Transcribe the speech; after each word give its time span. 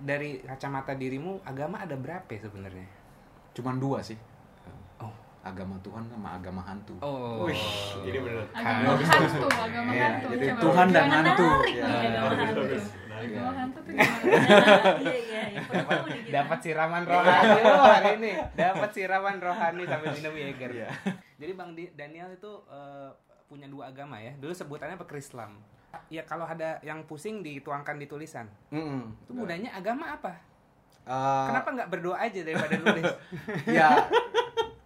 dari 0.00 0.40
kacamata 0.40 0.92
dirimu 0.92 1.40
agama 1.42 1.78
ada 1.78 1.94
berapa 1.94 2.26
ya 2.26 2.40
sebenarnya 2.40 2.88
Cuman 3.50 3.76
dua 3.76 3.98
sih. 4.00 4.16
oh 4.98 5.12
Agama 5.40 5.76
Tuhan 5.78 6.04
sama 6.06 6.34
agama 6.34 6.60
hantu. 6.62 6.94
oh 7.00 7.44
Wih, 7.44 7.56
jadi 8.02 8.18
bener. 8.18 8.44
agama 8.52 8.96
hantu 8.98 9.46
agama 9.50 9.90
Iya, 9.90 10.04
hantu 10.06 10.26
jadi 10.30 10.44
Coba 10.46 10.60
Tuhan 10.62 10.86
dan 10.90 11.06
hantu. 11.10 11.48
Iya. 11.66 11.84
agama 11.84 12.30
hantu 12.38 12.60
bagus. 12.62 12.84
Menarik. 12.86 13.00
agama 13.20 13.50
hantu 13.54 13.78
tuh 13.78 13.92
gimana 13.92 14.24
iya 15.02 15.12
iya 15.12 15.42
iya 15.46 15.60
gitu. 15.60 16.30
dapat 16.30 16.58
siraman 16.60 17.02
rohani 17.04 17.58
lo 17.60 17.74
hari 17.78 18.10
ini 18.16 18.32
dapat 18.54 18.90
siraman 18.90 19.36
rohani 19.38 19.82
sambil 19.84 20.10
minum 20.10 20.32
Jaeger 20.34 20.70
Iya. 20.74 20.88
jadi 21.36 21.52
bang 21.52 21.70
Daniel 21.94 22.28
itu 22.30 22.52
eh, 22.66 23.08
punya 23.44 23.66
dua 23.66 23.84
agama 23.88 24.16
ya 24.16 24.32
dulu 24.34 24.52
sebutannya 24.52 24.96
pekrislam 24.96 25.60
ya 26.06 26.22
kalau 26.22 26.44
ada 26.44 26.78
yang 26.80 27.02
pusing 27.02 27.40
dituangkan 27.40 27.94
di 27.94 28.06
tulisan. 28.06 28.46
Mm-mm. 28.68 29.14
itu 29.20 29.32
budanya 29.32 29.70
agama 29.72 30.12
apa? 30.12 30.32
Eh, 31.02 31.46
kenapa 31.48 31.68
nggak 31.72 31.88
berdoa 31.88 32.16
aja 32.16 32.40
daripada 32.40 32.74
nulis? 32.76 33.04
Ya, 33.78 33.88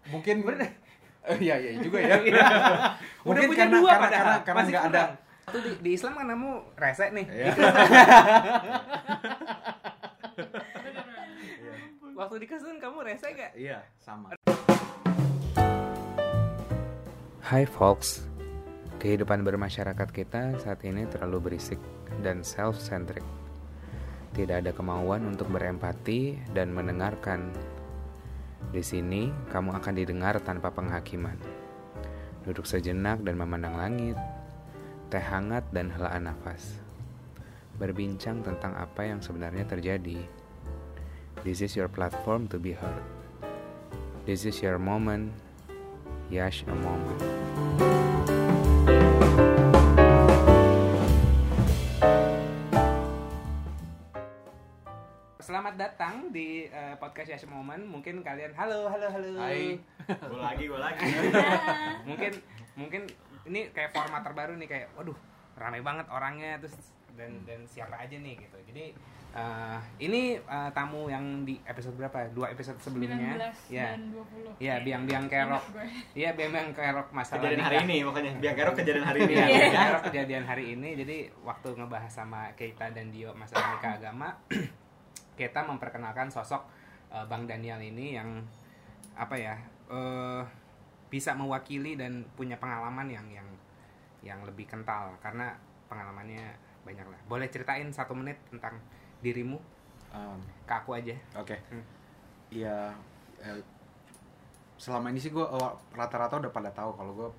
mungkin 0.06 0.44
Eh, 1.24 1.36
Iya 1.40 1.56
iya 1.56 1.70
juga 1.78 1.98
ya. 1.98 2.16
udah 2.20 2.96
Mungkin 3.24 3.48
punya 3.48 3.64
karena- 3.64 3.74
dua 3.74 3.90
karena- 3.90 4.04
padahal. 4.04 4.24
karena- 4.24 4.42
karena 4.44 4.60
Masih 4.60 4.76
ada- 4.78 5.10
Tuh 5.44 5.60
di, 5.60 5.70
di 5.78 5.90
Islam 5.92 6.12
kan 6.14 6.26
kamu 6.26 6.50
rese 6.74 7.06
nih. 7.10 7.26
Iya. 7.28 7.52
waktu 12.14 12.34
di 12.38 12.46
Kristen 12.46 12.78
kamu 12.78 12.98
rese 13.02 13.28
gak 13.30 13.52
Iya, 13.54 13.82
sama. 13.98 14.32
Hai 17.40 17.64
folks, 17.66 18.24
kehidupan 19.04 19.44
bermasyarakat 19.44 20.08
kita 20.08 20.56
saat 20.64 20.80
ini 20.80 21.04
terlalu 21.04 21.52
berisik 21.52 21.76
dan 22.24 22.40
self-centric. 22.40 23.20
Tidak 24.32 24.64
ada 24.64 24.72
kemauan 24.72 25.28
untuk 25.28 25.52
berempati 25.52 26.40
dan 26.56 26.72
mendengarkan. 26.72 27.52
Di 28.72 28.80
sini, 28.80 29.28
kamu 29.52 29.76
akan 29.76 29.92
didengar 29.92 30.40
tanpa 30.40 30.72
penghakiman. 30.72 31.36
Duduk 32.48 32.64
sejenak 32.64 33.20
dan 33.20 33.36
memandang 33.36 33.76
langit, 33.76 34.16
teh 35.12 35.20
hangat 35.20 35.68
dan 35.68 35.92
helaan 35.92 36.24
nafas. 36.24 36.80
Berbincang 37.76 38.40
tentang 38.40 38.72
apa 38.72 39.04
yang 39.04 39.20
sebenarnya 39.20 39.68
terjadi. 39.68 40.24
This 41.44 41.60
is 41.60 41.76
your 41.76 41.92
platform 41.92 42.48
to 42.48 42.56
be 42.56 42.72
heard. 42.72 43.04
This 44.24 44.48
is 44.48 44.64
your 44.64 44.80
moment. 44.80 45.36
Yash 46.32 46.64
a 46.64 46.72
moment. 46.72 48.33
Selamat 55.54 55.78
datang 55.78 56.34
di 56.34 56.66
eh, 56.66 56.98
podcast 56.98 57.30
a 57.30 57.46
Moment. 57.46 57.78
Mungkin 57.86 58.26
kalian 58.26 58.58
halo 58.58 58.90
halo 58.90 59.06
halo. 59.06 59.38
Hai. 59.38 59.78
Gue 60.26 60.42
lagi, 60.42 60.66
gue 60.66 60.80
lagi. 60.82 61.06
mungkin 62.10 62.32
mungkin 62.74 63.06
ini 63.46 63.70
kayak 63.70 63.94
format 63.94 64.26
terbaru 64.26 64.58
nih 64.58 64.66
kayak 64.66 64.90
waduh 64.98 65.14
ramai 65.54 65.78
banget 65.78 66.10
orangnya 66.10 66.58
terus 66.58 66.74
dan 67.14 67.38
dan 67.46 67.62
siapa 67.70 67.94
aja 68.02 68.18
nih 68.18 68.34
gitu. 68.34 68.58
Jadi 68.66 68.98
eh, 69.30 69.78
ini 70.02 70.42
eh, 70.42 70.70
tamu 70.74 71.06
yang 71.06 71.46
di 71.46 71.54
episode 71.70 72.02
berapa? 72.02 72.34
Dua 72.34 72.50
episode 72.50 72.82
sebelumnya. 72.82 73.38
19 73.38 73.70
Ya. 73.70 73.94
dan 73.94 74.10
20 74.10 74.58
Iya, 74.58 74.74
biang-biang 74.82 75.30
kerok. 75.30 75.64
Iya, 76.18 76.34
biang-biang 76.34 76.74
kerok 76.74 77.14
masalah 77.14 77.46
Kejadian 77.46 77.62
hari 77.62 77.76
ini 77.86 77.96
makanya. 78.02 78.32
Biar 78.42 78.54
kerok 78.58 78.74
kejadian 78.82 79.06
hari 79.06 79.18
ini. 79.22 79.34
Iya, 79.38 79.46
Iya. 79.46 79.66
biar 79.70 80.02
kejadian 80.10 80.44
hari 80.50 80.64
ini. 80.74 80.98
Jadi 80.98 81.16
waktu 81.46 81.78
ngebahas 81.78 82.10
sama 82.10 82.50
Keita 82.58 82.90
dan 82.90 83.14
Dio 83.14 83.30
masalah 83.38 83.78
nikah 83.78 84.02
agama, 84.02 84.34
kita 85.34 85.66
memperkenalkan 85.66 86.30
sosok 86.30 86.62
eh, 87.10 87.26
Bang 87.26 87.46
Daniel 87.46 87.78
ini 87.82 88.16
yang 88.18 88.42
apa 89.14 89.34
ya 89.38 89.54
eh, 89.90 90.42
bisa 91.10 91.34
mewakili 91.38 91.94
dan 91.94 92.26
punya 92.34 92.58
pengalaman 92.58 93.06
yang 93.06 93.26
yang 93.30 93.48
yang 94.24 94.40
lebih 94.42 94.66
kental 94.66 95.14
karena 95.20 95.54
pengalamannya 95.86 96.56
banyak 96.82 97.06
lah. 97.06 97.20
Boleh 97.28 97.46
ceritain 97.52 97.86
satu 97.92 98.16
menit 98.16 98.40
tentang 98.50 98.80
dirimu 99.20 99.60
Um, 100.14 100.38
ke 100.62 100.72
aku 100.78 100.94
aja. 100.94 101.14
Oke. 101.34 101.58
Hmm. 101.74 101.84
Iya. 102.54 102.94
eh, 103.42 103.58
selama 104.78 105.10
ini 105.10 105.18
sih 105.18 105.34
gue 105.34 105.42
rata-rata 105.90 106.38
udah 106.38 106.52
pada 106.54 106.70
tahu 106.70 106.94
kalau 106.94 107.12
gue 107.18 107.30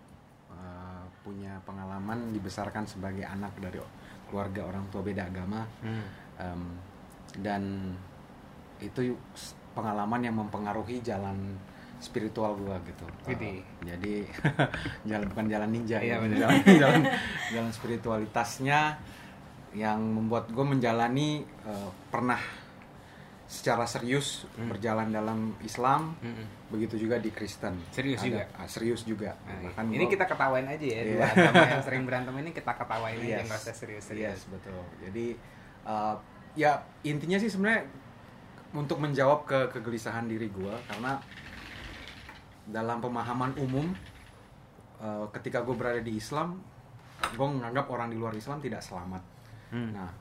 eh, 0.52 1.04
punya 1.24 1.56
pengalaman 1.64 2.36
dibesarkan 2.36 2.84
sebagai 2.84 3.24
anak 3.24 3.56
dari 3.64 3.80
keluarga 4.28 4.68
orang 4.68 4.84
tua 4.92 5.08
beda 5.08 5.24
agama. 5.32 5.64
Em, 6.36 6.62
dan 7.38 7.92
itu 8.78 9.16
pengalaman 9.72 10.22
yang 10.22 10.36
mempengaruhi 10.36 11.00
jalan 11.00 11.56
spiritual 11.98 12.56
gua 12.56 12.78
gitu. 12.82 13.08
Widih. 13.26 13.60
Eh, 13.60 13.64
jadi 13.86 14.14
jalan 15.10 15.26
bukan 15.28 15.46
jalan 15.48 15.70
ninja 15.70 15.98
Iya, 15.98 16.12
ya, 16.12 16.22
bener. 16.22 16.38
jalan, 16.38 16.60
jalan 16.82 17.02
jalan 17.50 17.72
spiritualitasnya 17.72 18.80
yang 19.74 20.00
membuat 20.00 20.48
gue 20.50 20.64
menjalani 20.64 21.44
eh, 21.44 21.90
pernah 22.08 22.40
secara 23.46 23.86
serius 23.86 24.50
Hmm. 24.56 24.68
berjalan 24.68 25.08
dalam 25.10 25.40
Islam, 25.62 26.18
Mm-mm. 26.18 26.46
begitu 26.68 26.98
juga 26.98 27.16
di 27.18 27.30
Kristen. 27.30 27.78
Serius 27.90 28.20
Ada- 28.20 28.28
juga? 28.28 28.42
ah, 28.56 28.66
serius 28.66 29.02
juga. 29.04 29.38
Nah, 29.46 29.70
Bahkan 29.70 29.84
ini 29.88 30.02
gua- 30.02 30.12
kita 30.12 30.26
ketawain 30.26 30.66
aja 30.66 30.82
ya 30.84 30.98
Iya. 30.98 31.14
dua 31.14 31.26
agama 31.30 31.64
yang 31.70 31.84
sering 31.88 32.04
berantem 32.04 32.36
ini 32.36 32.50
kita 32.52 32.72
ketawain 32.74 33.18
aja 33.18 33.28
Yes. 33.36 33.46
nggak 33.46 33.62
usah 33.62 33.76
serius-serius. 33.76 34.30
Yes, 34.34 34.42
betul. 34.48 34.82
Jadi 35.00 35.26
uh, 35.86 36.16
ya 36.56 36.72
intinya 37.04 37.36
sih 37.36 37.52
sebenarnya 37.52 37.84
untuk 38.76 39.00
menjawab 39.00 39.48
ke 39.48 39.60
kegelisahan 39.72 40.28
diri 40.28 40.52
gue 40.52 40.76
karena 40.88 41.20
dalam 42.66 42.98
pemahaman 43.00 43.56
umum 43.56 43.88
uh, 45.00 45.28
ketika 45.32 45.62
gue 45.62 45.76
berada 45.78 46.02
di 46.02 46.18
Islam, 46.18 46.60
gue 47.22 47.48
menganggap 47.48 47.86
orang 47.88 48.10
di 48.10 48.18
luar 48.18 48.34
Islam 48.34 48.58
tidak 48.60 48.82
selamat. 48.82 49.22
Hmm. 49.70 49.94
Nah, 49.94 50.12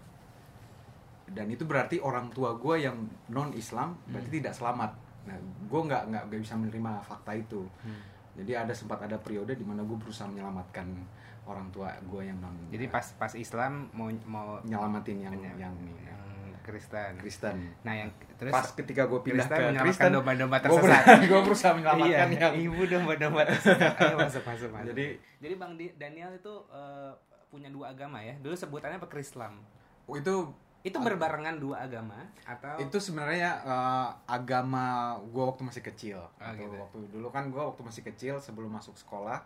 dan 1.25 1.47
itu 1.49 1.65
berarti 1.65 1.99
orang 1.99 2.28
tua 2.31 2.55
gue 2.55 2.84
yang 2.84 3.01
non 3.33 3.51
Islam 3.56 3.97
berarti 4.06 4.28
Hmm. 4.28 4.39
tidak 4.45 4.55
selamat. 4.55 4.91
Nah, 5.25 5.37
gue 5.41 5.81
nggak 5.89 6.03
nggak 6.12 6.25
bisa 6.37 6.55
menerima 6.55 7.01
fakta 7.01 7.33
itu. 7.33 7.65
Hmm. 7.81 8.03
Jadi 8.34 8.53
ada 8.53 8.75
sempat 8.75 8.99
ada 9.01 9.16
periode 9.16 9.56
di 9.56 9.65
mana 9.65 9.81
gue 9.81 9.97
berusaha 9.97 10.27
menyelamatkan 10.28 10.84
orang 11.49 11.71
tua 11.72 11.91
gue 12.05 12.22
yang 12.28 12.37
non. 12.45 12.53
Jadi 12.69 12.87
pas 12.87 13.05
pas 13.16 13.33
Islam 13.34 13.89
mau 13.97 14.12
mau 14.28 14.61
nyelamatin 14.62 15.16
yang 15.22 15.33
Menyel- 15.33 15.59
yang 15.59 15.75
ini 15.81 15.95
yang 16.05 16.21
Kristen. 16.65 17.13
Kristen. 17.17 17.55
Nah 17.83 17.95
yang 17.95 18.09
terus 18.35 18.51
Pas 18.51 18.65
ketika 18.67 19.05
gue 19.05 19.21
pindah 19.21 19.45
Kristen 19.45 19.55
ke 19.55 19.63
menyelamatkan 19.63 19.85
Kristen, 19.87 20.11
domba-domba 20.11 20.57
gue 20.57 20.65
tersesat. 20.67 21.05
gue 21.23 21.41
berusaha 21.45 21.73
menyelamatkan 21.77 22.09
iya, 22.27 22.41
yang 22.41 22.55
ibu 22.59 22.83
domba-domba 22.83 23.41
tersesat. 23.45 23.93
Ayo 24.01 24.17
masuk 24.19 24.43
masuk 24.43 24.69
masuk. 24.71 24.89
Jadi 24.91 25.07
Jadi 25.39 25.55
Bang 25.55 25.73
Daniel 25.77 26.33
itu 26.33 26.55
eh, 26.69 27.13
punya 27.47 27.69
dua 27.69 27.93
agama 27.93 28.19
ya. 28.19 28.33
Dulu 28.37 28.55
sebutannya 28.55 28.97
pekrislam. 28.99 29.61
itu 30.11 30.35
Itu 30.83 30.99
berbarengan 30.99 31.57
dua 31.57 31.81
agama 31.81 32.29
atau 32.45 32.77
itu 32.77 32.97
sebenarnya 32.99 33.51
eh, 33.63 34.09
agama 34.27 34.85
gue 35.23 35.41
waktu 35.43 35.63
masih 35.63 35.83
kecil. 35.83 36.19
Oh, 36.21 36.33
Atau 36.39 36.61
gitu. 36.63 36.77
waktu 36.79 36.99
dulu 37.11 37.29
kan 37.29 37.49
gue 37.49 37.61
waktu 37.61 37.81
masih 37.81 38.03
kecil 38.05 38.37
sebelum 38.37 38.69
masuk 38.71 38.93
sekolah 38.95 39.41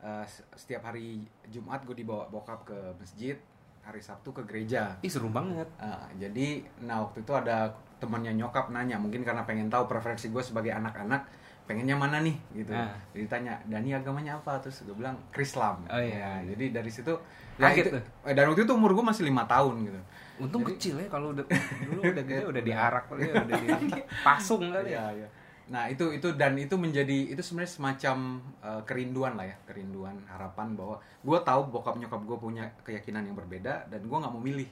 Hmm. 0.00 0.24
s- 0.24 0.40
setiap 0.56 0.80
hari 0.82 1.20
Jumat 1.46 1.82
gue 1.82 1.92
dibawa 1.94 2.24
bokap 2.26 2.64
ke 2.64 2.78
masjid, 2.96 3.36
hari 3.82 3.98
Sabtu 3.98 4.30
ke 4.30 4.42
gereja. 4.44 4.94
Ih 5.00 5.08
seru 5.08 5.28
banget. 5.28 5.66
Ah, 5.76 6.06
jadi 6.14 6.60
nah 6.80 7.00
waktu 7.00 7.20
itu 7.20 7.32
ada 7.32 7.68
temannya 7.96 8.32
nyokap 8.34 8.68
nanya 8.68 8.96
mungkin 8.96 9.20
karena 9.20 9.42
pengen 9.42 9.68
tahu 9.68 9.84
preferensi 9.84 10.28
gue 10.28 10.40
sebagai 10.40 10.72
anak-anak 10.72 11.20
pengennya 11.62 11.94
mana 11.94 12.18
nih 12.18 12.32
gitu 12.52 12.72
Ah. 12.72 12.90
jadi 13.12 13.28
tanya 13.28 13.54
Dani 13.62 13.92
agamanya 13.92 14.34
apa 14.34 14.58
terus 14.58 14.82
gue 14.82 14.90
bilang 14.90 15.14
Krislam 15.30 15.84
Oh, 15.86 16.00
iya. 16.00 16.40
Ya, 16.40 16.50
jadi 16.50 16.74
dari 16.74 16.88
situ 16.88 17.12
Kaget 17.54 17.84
itu- 17.84 17.92
tuh. 17.92 18.02
eh, 18.24 18.32
dan 18.32 18.48
waktu 18.48 18.64
itu 18.64 18.72
umur 18.72 18.90
gue 18.90 19.04
masih 19.04 19.22
lima 19.22 19.44
tahun 19.44 19.84
gitu 19.84 20.00
Untung 20.40 20.64
Jadi- 20.64 20.72
kecil 20.74 20.94
ya 20.96 21.06
kalau 21.06 21.30
udah 21.30 21.44
dulu 21.86 22.00
udah 22.02 22.24
gede 22.24 22.42
udah 22.42 22.62
diarak 22.64 23.04
kali 23.06 23.22
ya, 23.22 23.34
udah 23.38 23.54
di 23.84 24.00
pasung 24.24 24.64
kali 24.66 24.90
ya. 24.90 25.04
Iya, 25.04 25.04
iya. 25.14 25.28
Nah 25.70 25.86
itu 25.86 26.10
itu 26.10 26.34
dan 26.34 26.58
itu 26.58 26.74
menjadi 26.74 27.30
itu 27.30 27.38
sebenarnya 27.46 27.72
semacam 27.78 28.16
eh, 28.58 28.82
kerinduan 28.82 29.38
lah 29.38 29.46
ya 29.46 29.56
kerinduan 29.70 30.18
harapan 30.26 30.74
bahwa 30.74 30.98
gue 31.22 31.38
tahu 31.46 31.60
bokap 31.70 31.94
nyokap 31.94 32.20
gue 32.26 32.38
punya 32.42 32.64
keyakinan 32.82 33.22
yang 33.22 33.38
berbeda 33.38 33.86
dan 33.86 34.02
gue 34.02 34.16
nggak 34.18 34.32
mau 34.34 34.42
milih 34.42 34.66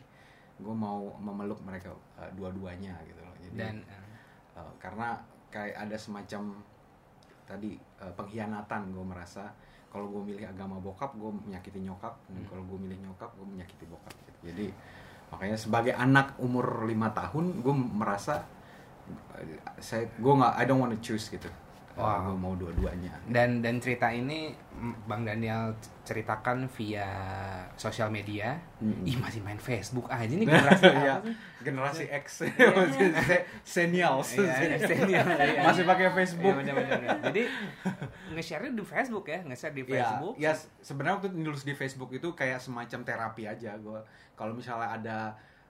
gue 0.59 0.75
mau 0.75 1.15
memeluk 1.23 1.62
mereka 1.62 1.95
eh, 2.19 2.31
dua-duanya 2.35 2.99
gitu 3.06 3.21
loh 3.23 3.35
jadi 3.39 3.55
Dan 3.56 3.77
Uh, 4.59 4.75
karena 4.83 5.15
kayak 5.55 5.87
ada 5.87 5.95
semacam 5.95 6.59
tadi 7.47 7.79
uh, 8.03 8.11
pengkhianatan 8.19 8.91
gue 8.91 9.05
merasa 9.06 9.55
kalau 9.87 10.11
gue 10.11 10.35
milih 10.35 10.50
agama 10.50 10.83
bokap 10.83 11.15
gue 11.15 11.31
menyakiti 11.31 11.79
nyokap 11.87 12.19
dan 12.27 12.43
Hmm. 12.43 12.50
kalau 12.50 12.67
gue 12.67 12.79
milih 12.91 12.99
nyokap 13.06 13.31
gue 13.39 13.47
menyakiti 13.47 13.87
bokap 13.87 14.11
gitu. 14.27 14.50
jadi 14.50 14.67
makanya 15.31 15.55
sebagai 15.55 15.95
anak 15.95 16.35
umur 16.43 16.91
lima 16.91 17.15
tahun 17.15 17.62
gue 17.62 17.71
merasa 17.71 18.43
uh, 18.43 18.58
saya 19.77 20.05
gue 20.13 20.35
nggak 20.35 20.53
I 20.53 20.65
don't 20.65 20.79
want 20.79 20.91
to 20.91 21.01
choose 21.01 21.29
gitu 21.29 21.49
Wow. 21.99 22.31
gue 22.31 22.37
mau 22.39 22.55
dua-duanya 22.55 23.11
Dan 23.27 23.59
dan 23.59 23.83
cerita 23.83 24.07
ini 24.07 24.55
Bang 25.05 25.27
Daniel 25.27 25.75
ceritakan 26.07 26.71
via 26.71 27.11
sosial 27.75 28.07
media. 28.09 28.55
Mm-mm. 28.79 29.03
Ih 29.03 29.19
masih 29.19 29.43
main 29.43 29.59
Facebook 29.59 30.07
aja 30.07 30.31
nih 30.31 30.47
generasi 30.47 30.87
Iya, 30.87 31.11
apa 31.11 31.27
sih? 31.27 31.35
generasi 31.59 32.05
X 32.15 32.27
Se- 33.27 33.45
senials 33.67 34.31
Iya, 34.31 34.79
iya. 34.79 35.19
masih 35.61 35.83
pakai 35.83 36.15
Facebook 36.15 36.55
Iya, 36.55 36.71
bener-bener. 36.71 37.19
Jadi 37.25 37.43
nge-share 38.31 38.71
di 38.71 38.85
Facebook 38.85 39.27
ya, 39.27 39.43
nge-share 39.43 39.75
di 39.75 39.83
Iya, 39.83 39.91
Facebook. 39.99 40.35
ya 40.39 40.53
s- 40.55 40.71
sebenarnya 40.79 41.19
waktu 41.19 41.35
nulis 41.35 41.67
di 41.67 41.75
Facebook 41.75 42.15
itu 42.15 42.31
kayak 42.33 42.63
semacam 42.63 43.03
terapi 43.03 43.43
aja 43.45 43.75
gue 43.75 43.99
kalau 44.35 44.55
misalnya 44.55 44.87
ada 44.93 45.19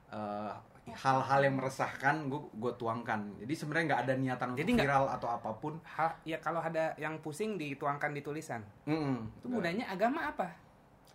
eh, 0.09 0.53
hal-hal 0.91 1.39
yang 1.41 1.55
meresahkan 1.55 2.15
gue 2.25 2.41
gue 2.51 2.73
tuangkan 2.73 3.19
jadi 3.37 3.53
sebenarnya 3.53 3.85
nggak 3.87 4.01
ada 4.01 4.13
niatan 4.15 4.47
untuk 4.49 4.59
Jadi 4.59 4.71
nggak- 4.71 4.85
viral 4.85 5.05
atau 5.09 5.27
apa 5.27 5.49
pun 5.53 5.73
Hal, 5.83 6.09
ya 6.23 6.37
kalau 6.37 6.59
ada 6.59 6.93
yang 6.95 7.17
pusing 7.17 7.55
dituangkan 7.55 8.09
di 8.09 8.19
tulisan. 8.19 8.61
Mm-mm. 8.83 9.29
Itu 9.35 9.47
gunanya 9.49 9.85
agama 9.87 10.27
apa? 10.27 10.47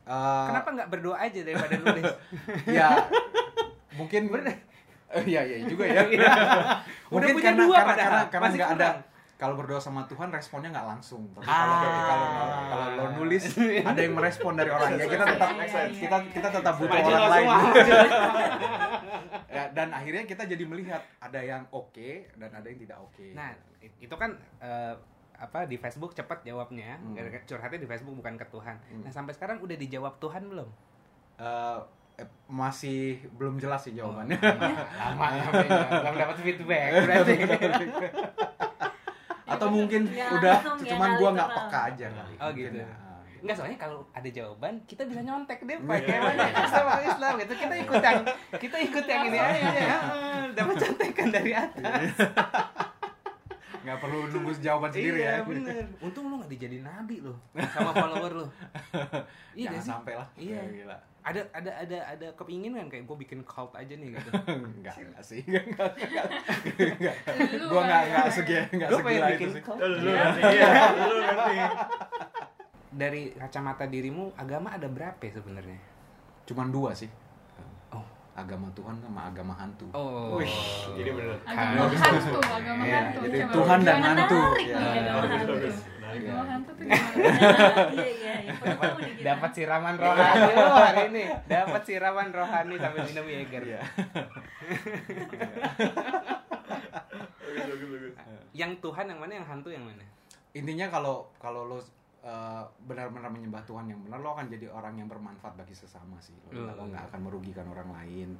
Eh, 0.04 0.46
Kenapa 0.46 0.68
nggak 0.70 0.88
berdoa 0.88 1.16
aja 1.18 1.40
daripada 1.40 1.74
nulis? 1.74 2.04
ya 2.76 2.88
mungkin 3.92 4.28
Eh, 4.34 4.56
Iya 5.30 5.40
iya 5.42 5.56
juga 5.64 5.84
ya. 5.84 6.02
Iya. 6.10 6.26
Udah 6.26 6.82
Mungkin 7.12 7.34
punya 7.34 7.46
karena 7.48 7.62
dua 7.62 7.76
karena 7.76 7.88
padahal. 7.88 8.10
karena, 8.10 8.22
karena 8.28 8.48
nggak 8.50 8.72
ada 8.74 8.88
kalau 9.34 9.58
berdoa 9.58 9.76
sama 9.78 10.06
Tuhan 10.06 10.30
responnya 10.30 10.70
nggak 10.70 10.88
langsung. 10.88 11.26
Tapi 11.32 11.42
Ah. 11.44 11.58
kalau 11.58 11.76
kalau 12.06 12.26
kalau 12.64 12.86
lo 12.94 13.06
nulis 13.16 13.44
ada 13.82 13.98
yang 13.98 14.14
merespon 14.14 14.54
dari 14.54 14.70
orang 14.70 14.94
ya 14.94 15.06
kita 15.06 15.24
tetap 15.26 15.48
Iya, 15.50 15.64
iya, 15.64 15.82
iya. 15.84 16.00
kita 16.00 16.16
kita 16.30 16.48
tetap 16.52 16.74
butuh 16.76 16.96
orang 16.96 17.26
lain. 17.28 17.48
Ya, 19.54 19.64
dan 19.70 19.88
akhirnya 19.90 20.22
kita 20.24 20.42
jadi 20.44 20.64
melihat 20.64 21.00
ada 21.18 21.38
yang 21.38 21.62
oke 21.70 22.10
dan 22.34 22.50
ada 22.50 22.66
yang 22.66 22.78
tidak 22.78 22.98
oke. 22.98 23.26
Nah, 23.32 23.50
i- 23.78 23.98
itu 24.00 24.14
kan 24.14 24.30
eh, 24.58 24.94
apa 25.34 25.64
di 25.64 25.76
Facebook 25.76 26.12
cepat 26.12 26.42
jawabnya, 26.42 26.94
Hmm. 26.96 27.14
Curhatnya 27.40 27.78
di 27.78 27.86
Facebook 27.86 28.14
bukan 28.14 28.34
ke 28.34 28.46
Tuhan. 28.46 28.76
Hmm. 28.84 29.02
Nah, 29.02 29.10
sampai 29.10 29.32
sekarang 29.32 29.58
udah 29.58 29.74
dijawab 29.74 30.18
Tuhan 30.18 30.42
belum? 30.44 30.68
Eh, 31.36 31.80
eh, 32.16 32.28
masih 32.46 33.18
belum 33.32 33.56
jelas 33.56 33.82
sih 33.82 33.92
jawabannya. 33.92 34.38
Lama 35.00 35.26
nyampe-nya. 35.32 35.86
belum 36.00 36.16
dapat 36.16 36.36
feedback 36.38 36.90
berarti. 37.00 37.34
Atau 39.44 39.68
mungkin 39.68 40.08
Ya, 40.08 40.30
udah 40.32 40.56
ya, 40.56 40.86
cuman 40.88 41.10
gua 41.14 41.30
nggak 41.32 41.50
peka 41.52 41.80
aja 41.88 42.06
kali. 42.08 42.34
Oh, 42.36 42.48
Mungkin 42.48 42.64
gitu. 42.70 42.78
ya. 42.80 42.88
Enggak 43.44 43.56
soalnya 43.60 43.76
kalau 43.76 44.00
ada 44.10 44.24
jawaban 44.26 44.80
kita 44.88 45.04
bisa 45.04 45.20
nyontek 45.20 45.60
deh 45.60 45.76
pakai 45.76 46.16
mana 46.16 46.48
Islam 46.48 46.84
apa 46.88 47.02
Islam 47.04 47.32
gitu 47.38 47.52
kita 47.54 47.74
ikut 47.76 48.00
yang 48.00 48.18
kita 48.56 48.76
ikut 48.80 49.04
yang 49.04 49.22
ini 49.28 49.36
aja 49.36 49.70
ya 49.70 49.98
dapat 50.50 50.74
contekan 50.80 51.28
dari 51.28 51.52
atas 51.52 52.14
nggak 53.84 54.00
perlu 54.00 54.32
nunggu 54.32 54.48
jawaban 54.64 54.88
sendiri 54.88 55.20
iya 55.20 55.32
ya. 55.36 55.44
bener 55.44 55.84
untung 56.00 56.24
lu 56.24 56.40
nggak 56.40 56.48
dijadiin 56.48 56.88
nabi 56.88 57.20
lo 57.20 57.36
sama 57.68 57.92
follower 57.92 58.32
lo 58.32 58.46
iya 59.60 59.68
Jangan 59.68 59.76
nggak 59.76 59.82
sih 59.84 59.92
sampai 59.92 60.14
lah. 60.16 60.28
Iya. 60.34 60.56
Ya, 60.56 60.64
gila. 60.72 60.96
ada 61.20 61.40
ada 61.52 61.70
ada 61.84 61.98
ada 62.16 62.26
kepinginan 62.32 62.88
kayak 62.88 63.04
gue 63.04 63.16
bikin 63.20 63.44
cult 63.44 63.76
aja 63.76 63.92
nih 63.92 64.16
gitu 64.16 64.30
enggak 64.80 64.96
enggak 65.04 65.20
sih 65.20 65.44
enggak 65.52 65.92
enggak 66.00 67.16
Lu 67.60 67.64
gua 67.68 67.80
enggak 67.84 68.00
enggak 68.08 68.24
ya. 68.24 68.32
segi 68.32 68.56
enggak 68.72 68.88
segila 68.88 69.12
itu 69.28 69.32
bikin 69.36 69.48
sih 69.52 69.60
cult 69.60 69.78
Lu 69.84 69.96
Iya. 70.00 70.24
iya. 70.48 70.68
Lu 70.96 71.14
ngerti. 71.20 71.56
Dari 72.94 73.30
kacamata 73.32 73.84
dirimu 73.84 74.30
agama 74.34 74.70
ada 74.70 74.86
berapa 74.86 75.18
ya 75.18 75.32
sebenarnya 75.32 75.78
cuman 76.44 76.68
dua 76.68 76.90
sih 76.92 77.10
Oh. 77.90 78.02
agama 78.32 78.66
Tuhan 78.70 78.98
sama 78.98 79.28
agama 79.28 79.50
hantu 79.52 79.86
oh 79.90 80.36
Wih, 80.36 80.50
jadi. 80.92 81.10
Agama 81.44 81.86
Kan. 81.86 82.14
hantu, 82.16 82.38
agama 82.40 82.82
Iya, 82.82 82.98
hantu. 83.00 83.18
jadi 83.24 83.38
Coba 83.40 83.52
Tuhan 83.52 83.78
dan 83.80 83.94
gimana? 83.94 84.10
hantu. 84.16 84.40
Ya. 84.60 84.74
nih 84.74 84.82
agama 85.04 85.14
Bagus, 85.14 85.34
hantu. 85.34 85.54
Agama 86.04 86.14
Iya. 86.14 86.42
hantu 86.44 86.70
tuh 86.70 86.84
gimana? 86.84 87.14
Iya 87.90 88.06
iya. 88.08 88.34
iya. 88.36 88.52
Dapat 89.24 89.50
siraman 89.52 89.94
rohani 89.96 90.50
hari 90.54 91.02
ini 91.08 91.22
dapat 91.44 91.82
siraman 91.84 92.28
rohani 92.30 92.74
sambil 92.76 93.02
minum 93.04 93.24
Jaeger 93.24 93.62
Iya. 93.64 93.80
Yang 98.52 98.72
Tuhan 98.80 99.04
yang 99.06 99.18
mana 99.18 99.32
yang 99.34 99.46
hantu 99.46 99.68
yang 99.68 99.82
mana 99.82 100.04
intinya 100.50 100.86
kalau 100.86 101.26
kalau 101.36 101.66
lo 101.66 101.78
uh, 102.24 102.64
benar-benar 102.82 103.28
menyembah 103.28 103.60
Tuhan 103.62 103.84
yang 103.86 104.00
benar 104.00 104.18
lo 104.18 104.32
akan 104.32 104.48
jadi 104.48 104.66
orang 104.66 104.96
yang 104.96 105.06
bermanfaat 105.06 105.54
bagi 105.54 105.72
sesama 105.72 106.16
sih 106.18 106.32
lo, 106.42 106.56
Hmm. 106.56 106.72
lo 106.72 106.82
nggak 106.88 107.12
akan 107.12 107.20
merugikan 107.22 107.66
orang 107.66 107.92
lain 107.92 108.32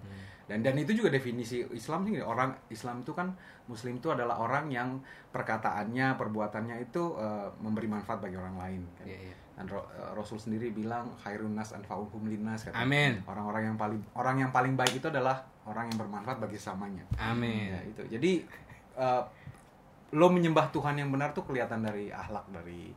dan 0.45 0.61
dan 0.61 0.75
itu 0.75 0.93
juga 0.95 1.09
definisi 1.09 1.61
Islam 1.71 2.05
sih 2.05 2.19
orang 2.19 2.57
Islam 2.69 3.01
itu 3.01 3.13
kan 3.13 3.37
Muslim 3.65 3.97
itu 3.97 4.09
adalah 4.09 4.37
orang 4.39 4.69
yang 4.69 5.01
perkataannya 5.31 6.15
perbuatannya 6.15 6.77
itu 6.83 7.13
uh, 7.15 7.53
memberi 7.59 7.85
manfaat 7.87 8.19
bagi 8.19 8.35
orang 8.35 8.57
lain 8.57 8.81
kan. 8.95 9.05
Iya, 9.05 9.19
iya. 9.23 9.35
dan 9.55 9.65
Ro- 9.67 9.87
uh, 9.89 10.13
Rasul 10.13 10.37
sendiri 10.37 10.71
bilang 10.71 11.11
khairun 11.17 11.53
nas 11.53 11.71
anfa'uhum 11.71 12.25
linnas 12.25 12.65
kata. 12.65 12.75
Amin. 12.77 13.21
orang-orang 13.25 13.69
yang 13.69 13.77
paling 13.77 14.01
orang 14.15 14.37
yang 14.39 14.51
paling 14.51 14.75
baik 14.75 14.97
itu 14.97 15.07
adalah 15.07 15.39
orang 15.65 15.89
yang 15.89 15.99
bermanfaat 15.99 16.39
bagi 16.39 16.57
sesamanya 16.57 17.05
amin 17.17 17.71
Ya, 17.71 17.81
itu. 17.85 18.03
Jadi 18.11 18.33
uh, 18.95 19.23
lo 20.13 20.29
menyembah 20.29 20.71
Tuhan 20.71 20.95
yang 20.95 21.11
benar 21.11 21.31
tuh 21.31 21.43
kelihatan 21.43 21.83
dari 21.83 22.07
akhlak 22.09 22.47
dari 22.49 22.95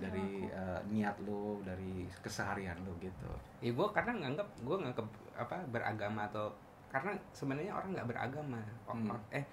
dari 0.00 0.26
uh, 0.46 0.80
niat 0.86 1.16
lo, 1.20 1.58
dari 1.60 2.06
keseharian 2.18 2.78
lo 2.82 2.94
gitu. 2.98 3.28
ya 3.58 3.70
gue 3.70 3.86
karena 3.90 4.12
nganggap 4.16 4.48
gue 4.58 4.76
nganggap 4.78 5.06
apa 5.34 5.56
beragama 5.66 6.24
atau 6.24 6.54
karena 6.88 7.12
sebenarnya 7.30 7.72
orang 7.72 7.90
nggak 7.92 8.08
beragama 8.08 8.62
Hmm. 8.86 9.10
or- 9.10 9.28
eh 9.30 9.44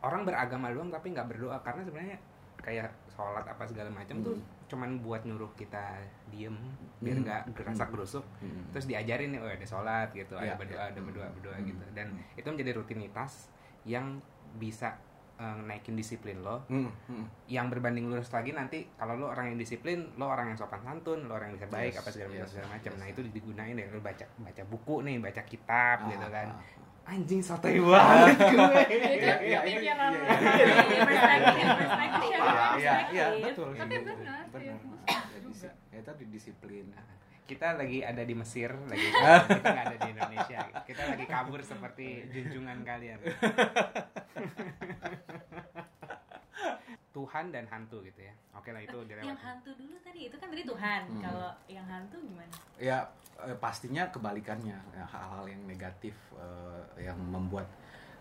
orang 0.00 0.22
beragama 0.22 0.70
doang 0.70 0.88
tapi 0.88 1.10
nggak 1.10 1.26
berdoa 1.26 1.58
karena 1.60 1.82
sebenarnya 1.82 2.16
kayak 2.56 2.88
sholat 3.06 3.44
apa 3.44 3.60
segala 3.64 3.90
macam 3.90 4.16
tuh 4.20 4.32
Hmm. 4.32 4.46
cuman 4.66 4.90
buat 4.98 5.20
nyuruh 5.22 5.52
kita 5.52 6.00
diem 6.28 6.56
biar 6.98 7.16
Hmm. 7.16 7.24
nggak 7.24 7.42
gerasa 7.52 7.84
gerusuk 7.86 8.24
Hmm. 8.38 8.64
terus 8.70 8.86
diajarin 8.86 9.30
nih 9.30 9.38
oh 9.38 9.46
ada 9.46 9.66
sholat 9.66 10.08
gitu 10.10 10.32
ada 10.34 10.46
Ya, 10.46 10.56
berdoa 10.56 10.78
ya. 10.78 10.88
ada 10.88 11.00
berdoa 11.02 11.28
berdoa 11.30 11.56
Hmm. 11.56 11.66
gitu 11.66 11.84
dan 11.92 12.06
Hmm. 12.10 12.38
itu 12.38 12.46
menjadi 12.48 12.70
rutinitas 12.74 13.52
yang 13.84 14.22
bisa 14.54 14.96
eh, 15.34 15.58
naikin 15.62 15.94
disiplin 15.94 16.38
lo. 16.38 16.62
Hmm, 16.66 16.88
hmm. 17.04 17.26
yang 17.46 17.66
berbanding 17.66 18.06
lurus 18.06 18.28
lagi 18.28 18.50
nanti 18.50 18.86
kalau 18.94 19.14
lo 19.14 19.26
orang 19.26 19.50
yang 19.50 19.58
disiplin 19.58 20.10
lo 20.14 20.26
orang 20.26 20.48
yang 20.48 20.56
sopan 20.56 20.80
santun 20.80 21.24
lo 21.24 21.34
orang 21.34 21.50
yang 21.50 21.58
bisa 21.58 21.68
baik 21.68 21.90
Yes, 21.90 22.00
apa 22.00 22.08
segala 22.08 22.28
macam 22.30 22.40
yes, 22.40 22.50
segala 22.50 22.68
macam. 22.70 22.90
yes. 22.90 22.98
nah 22.98 23.06
itu 23.06 23.20
digunain 23.26 23.74
deh. 23.74 23.86
Lo 23.88 23.98
baca 23.98 24.24
baca 24.36 24.62
buku 24.64 24.94
nih 25.02 25.16
baca 25.18 25.42
kitab 25.42 25.96
Ah, 25.98 26.08
gitu 26.08 26.26
kan. 26.28 26.46
ah, 26.48 26.62
anjing 27.06 27.40
sotoy 27.40 27.76
banget 27.78 28.38
gue. 28.54 28.80
Itu 28.88 29.08
Iya, 29.20 29.34
iya, 29.38 29.58
pikiran 29.60 30.10
iya, 30.10 30.24
iya, 30.24 30.66
Iya, 30.88 31.02
perspektif. 31.04 31.66
Iya, 32.32 32.40
iya, 32.80 32.94
iya, 33.12 33.26
betul. 33.44 33.68
Tapi 33.74 33.94
benar, 34.00 34.44
ya, 35.90 36.00
tadi 36.00 36.24
disiplin. 36.26 36.86
Kita 37.44 37.76
lagi 37.76 38.00
ada 38.00 38.22
di 38.24 38.34
Mesir 38.34 38.72
lagi 38.88 39.08
kita 39.52 39.68
nggak 39.68 39.86
ada 39.92 39.96
di 40.00 40.08
Indonesia 40.16 40.60
kita 40.88 41.02
lagi 41.12 41.24
kabur 41.28 41.60
seperti 41.60 42.28
junjungan 42.32 42.80
kalian 42.84 43.20
Tuhan 47.14 47.54
dan 47.54 47.64
hantu 47.70 48.02
gitu 48.02 48.20
ya 48.26 48.34
oke 48.64 48.72
lah 48.72 48.80
itu 48.80 48.96
Yang 49.04 49.08
dilewat 49.20 49.40
hantu 49.44 49.70
dulu 49.76 49.96
tadi 50.00 50.20
itu 50.32 50.36
kan 50.40 50.48
tadi 50.48 50.62
Tuhan. 50.64 51.00
Hmm. 51.04 51.20
Kalau 51.20 51.48
yang 51.68 51.86
hantu 51.90 52.16
gimana? 52.22 52.54
Ya 52.80 52.98
eh, 53.44 53.56
pastinya 53.60 54.08
kebalikannya 54.08 54.78
ya, 54.78 55.04
hal-hal 55.04 55.44
yang 55.52 55.62
negatif 55.68 56.16
eh, 56.38 57.04
yang 57.04 57.18
membuat 57.18 57.68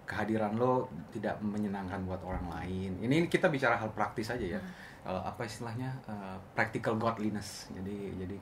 kehadiran 0.04 0.60
lo 0.60 0.92
tidak 1.16 1.40
menyenangkan 1.40 2.04
buat 2.04 2.20
orang 2.28 2.52
lain. 2.52 3.00
Ini 3.00 3.32
kita 3.32 3.48
bicara 3.48 3.80
hal 3.80 3.96
praktis 3.96 4.28
aja 4.28 4.60
ya. 4.60 4.62
Eh, 5.08 5.22
apa 5.24 5.48
istilahnya 5.48 5.96
eh, 6.10 6.38
practical 6.52 7.00
godliness. 7.00 7.72
Jadi 7.72 8.20
jadi 8.20 8.36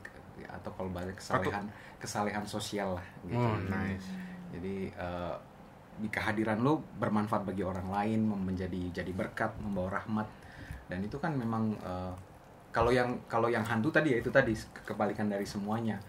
atau 0.48 0.72
kalau 0.74 0.90
balik 0.90 1.18
kesalehan 1.18 1.66
kesalehan 2.02 2.46
sosial 2.46 2.98
lah 2.98 3.08
gitu. 3.28 3.38
Oh, 3.38 3.58
nice. 3.70 4.08
Jadi 4.52 4.90
eh, 4.92 5.36
di 6.02 6.08
kehadiran 6.10 6.64
lo 6.66 6.82
bermanfaat 6.98 7.46
bagi 7.46 7.62
orang 7.62 7.92
lain, 7.92 8.26
menjadi 8.26 9.04
jadi 9.04 9.12
berkat, 9.14 9.54
membawa 9.62 10.02
rahmat. 10.02 10.28
Dan 10.90 11.06
itu 11.06 11.18
kan 11.22 11.38
memang 11.38 11.76
eh, 11.78 12.14
kalau 12.72 12.90
yang 12.90 13.20
kalau 13.28 13.52
yang 13.52 13.64
hantu 13.64 13.92
tadi 13.92 14.16
ya 14.16 14.18
itu 14.24 14.32
tadi 14.34 14.56
ke- 14.56 14.94
kebalikan 14.94 15.30
dari 15.30 15.46
semuanya. 15.46 16.00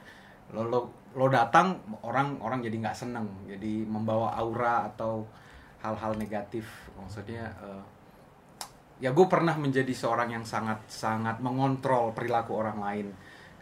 Lo 0.55 0.65
lo 0.65 0.81
lo 1.13 1.27
datang 1.29 1.77
orang 2.01 2.41
orang 2.41 2.65
jadi 2.65 2.77
nggak 2.81 2.97
seneng, 2.97 3.29
jadi 3.45 3.85
membawa 3.85 4.33
aura 4.39 4.89
atau 4.89 5.29
hal-hal 5.85 6.17
negatif. 6.17 6.65
Maksudnya 6.97 7.45
eh, 7.61 7.83
ya 9.03 9.11
gue 9.11 9.27
pernah 9.27 9.59
menjadi 9.59 9.91
seorang 9.91 10.31
yang 10.31 10.47
sangat 10.47 10.79
sangat 10.87 11.43
mengontrol 11.43 12.15
perilaku 12.15 12.55
orang 12.55 12.79
lain 12.79 13.07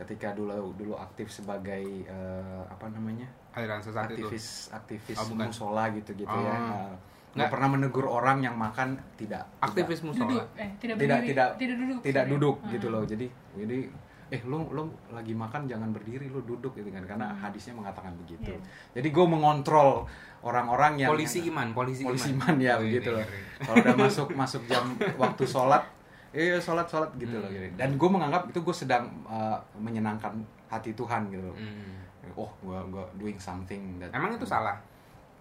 ketika 0.00 0.32
dulu 0.32 0.72
dulu 0.72 0.96
aktif 0.96 1.28
sebagai 1.28 1.84
eh, 2.02 2.62
apa 2.64 2.88
namanya 2.88 3.28
aliran 3.52 3.78
sesat 3.78 4.08
itu 4.10 4.24
aktivis 4.24 4.46
aktivis 4.70 5.16
Oh, 5.16 5.26
bukan. 5.28 5.46
musola 5.46 5.84
gitu 5.90 6.10
gitu 6.14 6.26
Oh. 6.26 6.40
ya 6.40 6.56
nggak 6.56 6.96
Nggak. 7.36 7.48
pernah 7.48 7.68
menegur 7.70 8.06
orang 8.06 8.40
yang 8.40 8.56
makan 8.56 8.98
tidak 9.14 9.44
aktivis 9.58 10.00
Duduk, 10.00 10.10
musola 10.18 10.42
eh 10.56 10.70
tidak 10.74 10.96
Tidak- 10.96 10.96
berdiri, 10.98 11.28
tidak- 11.30 11.52
tidak 11.54 11.76
duduk. 11.76 11.96
tidak, 11.96 12.02
tidak 12.02 12.22
sorry. 12.22 12.32
duduk 12.34 12.56
Ah. 12.58 12.70
gitu 12.70 12.86
loh 12.88 13.02
jadi 13.04 13.26
jadi 13.54 13.78
eh 14.30 14.42
lo 14.42 14.58
lo 14.68 14.82
lagi 15.10 15.34
makan 15.34 15.66
jangan 15.66 15.90
berdiri 15.90 16.26
lo 16.26 16.40
duduk 16.40 16.70
gitu 16.72 16.86
kan 16.88 17.02
karena 17.04 17.34
hadisnya 17.36 17.74
mengatakan 17.74 18.14
begitu 18.16 18.46
Iya. 18.48 18.62
jadi 18.94 19.08
gue 19.10 19.26
mengontrol 19.26 20.06
orang-orang 20.40 20.92
yang 20.96 21.10
polisi 21.10 21.44
iman 21.46 21.70
polisi, 21.70 22.02
polisi 22.02 22.30
iman 22.30 22.48
iman 22.48 22.56
ya 22.58 22.74
Oh, 22.74 22.80
begitu 22.80 23.10
ini 23.10 23.14
loh 23.14 23.22
ngeri. 23.22 23.42
kalau 23.60 23.76
udah 23.76 23.96
masuk 24.00 24.28
masuk 24.32 24.62
jam 24.64 24.84
waktu 25.16 25.44
sholat 25.44 25.82
iya 26.32 26.56
sholat 26.56 26.86
sholat 26.86 27.10
gitu 27.16 27.34
loh 27.34 27.44
Hmm. 27.44 27.58
gitu. 27.60 27.74
dan 27.74 27.90
gue 27.92 28.08
menganggap 28.08 28.42
itu 28.46 28.58
gue 28.58 28.76
sedang 28.76 29.04
uh, 29.24 29.58
menyenangkan 29.76 30.30
hati 30.66 30.92
Tuhan 30.92 31.26
gitu 31.28 31.42
loh 31.44 31.56
Hmm. 31.56 31.98
oh 32.36 32.50
gue 32.60 32.78
gue 32.88 33.04
doing 33.16 33.36
something 33.36 33.98
that 33.98 34.10
Emang 34.10 34.32
itu 34.32 34.44
salah? 34.44 34.78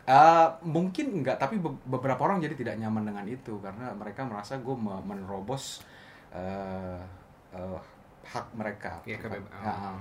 Uh, 0.03 0.49
mungkin 0.63 1.13
enggak 1.15 1.37
tapi 1.37 1.55
be- 1.55 1.77
beberapa 1.85 2.17
orang 2.19 2.39
jadi 2.39 2.55
tidak 2.55 2.75
nyaman 2.77 3.05
dengan 3.05 3.21
itu 3.23 3.53
karena 3.59 3.93
mereka 3.93 4.23
merasa 4.23 4.57
gue 4.57 4.73
me- 4.73 5.03
menerobos 5.03 5.85
uh, 6.31 6.97
uh, 7.51 7.77
hak 8.23 8.49
mereka 8.51 8.97
Iya. 9.03 9.21
Ya, 9.21 9.37
uh, 9.61 9.93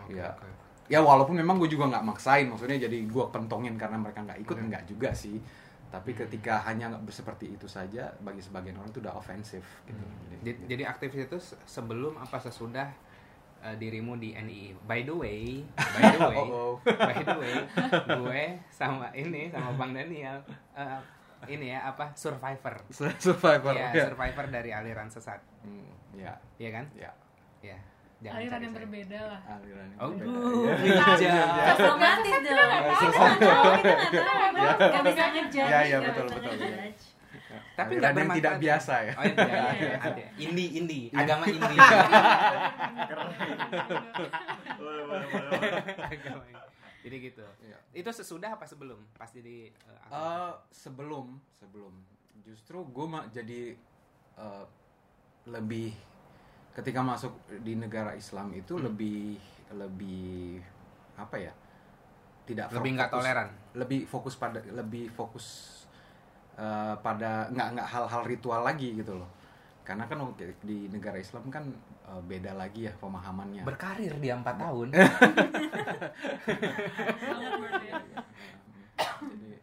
Oke, 0.00 0.14
Iya. 0.14 0.30
oke. 0.30 0.48
ya 0.86 0.98
walaupun 0.98 1.34
memang 1.34 1.54
gue 1.56 1.66
juga 1.68 1.86
nggak 1.88 2.02
maksain 2.04 2.46
maksudnya 2.46 2.78
jadi 2.80 2.98
gue 3.02 3.24
pentongin 3.28 3.74
karena 3.74 3.94
mereka 3.96 4.22
nggak 4.22 4.38
ikut 4.40 4.54
Hmm. 4.54 4.66
enggak 4.66 4.82
juga 4.86 5.10
sih 5.12 5.42
tapi 5.90 6.14
ketika 6.14 6.62
hanya 6.62 6.86
seperti 7.06 7.50
itu 7.50 7.66
saja 7.66 8.14
bagi 8.18 8.38
sebagian 8.38 8.74
orang 8.74 8.88
itu 8.88 9.00
udah 9.00 9.14
ofensif 9.14 9.60
gitu 9.84 9.98
Hmm. 9.98 10.40
Jadi, 10.40 10.56
jadi 10.66 10.82
aktivis 10.86 11.26
itu 11.26 11.36
se- 11.36 11.58
sebelum 11.66 12.16
apa 12.16 12.38
sesudah 12.38 12.88
uh, 13.60 13.74
dirimu 13.74 14.16
di 14.16 14.32
NII. 14.32 14.72
By 14.80 15.02
the 15.02 15.12
way, 15.12 15.60
by 15.76 16.02
the 16.08 16.20
way, 16.24 16.38
Oh, 16.48 16.48
oh. 16.48 16.74
by 16.80 17.12
the 17.18 17.36
way, 17.36 17.54
gue 18.08 18.42
sama 18.70 19.12
ini 19.12 19.50
sama 19.50 19.74
Bang 19.74 19.92
Daniel 19.92 20.40
uh, 20.72 20.96
ini 21.44 21.70
ya 21.70 21.84
apa 21.86 22.14
survivor. 22.14 22.80
survivor 23.20 23.74
Ya, 23.74 23.92
ya. 23.92 24.04
survivor 24.06 24.46
dari 24.48 24.70
aliran 24.70 25.08
sesat. 25.08 25.44
Hmm, 25.60 25.92
ya 26.14 26.32
Iya 26.56 26.70
kan? 26.72 26.84
ya 26.94 27.12
Ya. 28.20 28.36
aliran 28.36 28.60
yang 28.60 28.68
saya. 28.70 28.84
berbeda 28.84 29.18
lah 29.24 29.40
aliran 29.48 29.86
yang 29.86 29.98
Oh, 29.98 30.08
berbeda. 30.12 30.28
Iya. 30.60 30.74
bijak. 30.76 31.76
Romantis 31.80 32.36
dong. 32.36 32.44
Kita 32.44 32.62
nggak 32.62 33.40
tahu, 33.40 33.72
kita 33.80 33.96
nggak 33.96 34.52
tahu. 34.52 34.80
Nggak 34.84 35.04
bisa 35.04 35.22
ngejudge. 35.26 35.64
Iya, 35.66 35.78
iya, 35.82 35.96
betul, 35.98 36.26
betul, 36.28 36.52
iya. 36.54 36.76
Tapi 37.72 37.92
Aliran 37.92 38.12
nggak 38.12 38.20
yang 38.20 38.30
tidak 38.36 38.54
biasa 38.60 38.94
ya 39.00 39.12
Oh, 39.16 39.24
iya, 39.24 39.32
iya, 39.32 39.60
Iya. 39.72 39.96
ada. 39.98 40.22
Indi, 40.36 40.66
indi, 40.76 41.00
agama 41.10 41.44
indi. 41.48 41.76
Boleh, 44.76 45.02
boleh, 45.02 45.26
boleh. 45.26 45.50
agama 46.06 46.44
indi. 46.44 46.68
Jadi 47.00 47.16
gitu. 47.22 47.46
Iya. 47.64 47.78
Itu 47.96 48.10
sesudah 48.12 48.50
apa 48.52 48.64
sebelum? 48.64 49.00
Pas 49.14 49.32
jadi 49.32 49.72
uh? 49.88 50.12
Eh, 50.12 50.52
sebelum 50.70 51.40
sebelum 51.50 51.92
justru 52.42 52.84
gue 52.84 53.06
mah 53.06 53.24
jadi 53.30 53.72
eh, 54.36 54.64
lebih 55.46 55.96
ketika 56.72 57.00
masuk 57.00 57.32
di 57.60 57.74
negara 57.74 58.12
Islam 58.12 58.52
itu 58.52 58.74
Hmm. 58.74 58.82
lebih 58.86 59.38
lebih 59.72 60.60
apa 61.14 61.36
ya 61.36 61.52
tidak 62.42 62.72
lebih 62.72 62.90
nggak 62.96 63.10
toleran. 63.10 63.48
lebih 63.74 64.04
fokus 64.04 64.34
pada 64.34 64.58
lebih 64.64 65.08
fokus 65.08 65.76
eh, 66.56 66.94
pada 66.96 67.48
nggak 67.48 67.68
nggak 67.74 67.88
hal-hal 67.88 68.24
ritual 68.24 68.60
lagi 68.60 68.94
gitu 68.94 69.14
loh 69.14 69.28
karena 69.80 70.04
kan 70.04 70.20
di 70.60 70.88
negara 70.88 71.16
Islam 71.16 71.48
kan 71.48 71.64
eh, 72.04 72.20
beda 72.24 72.54
lagi 72.54 72.84
ya 72.84 72.92
pemahamannya 72.94 73.62
Berkarir 73.62 74.16
dia 74.16 74.34
empat 74.34 74.56
tahun. 74.56 74.90
berbeda 74.90 76.10
jadi 79.32 79.56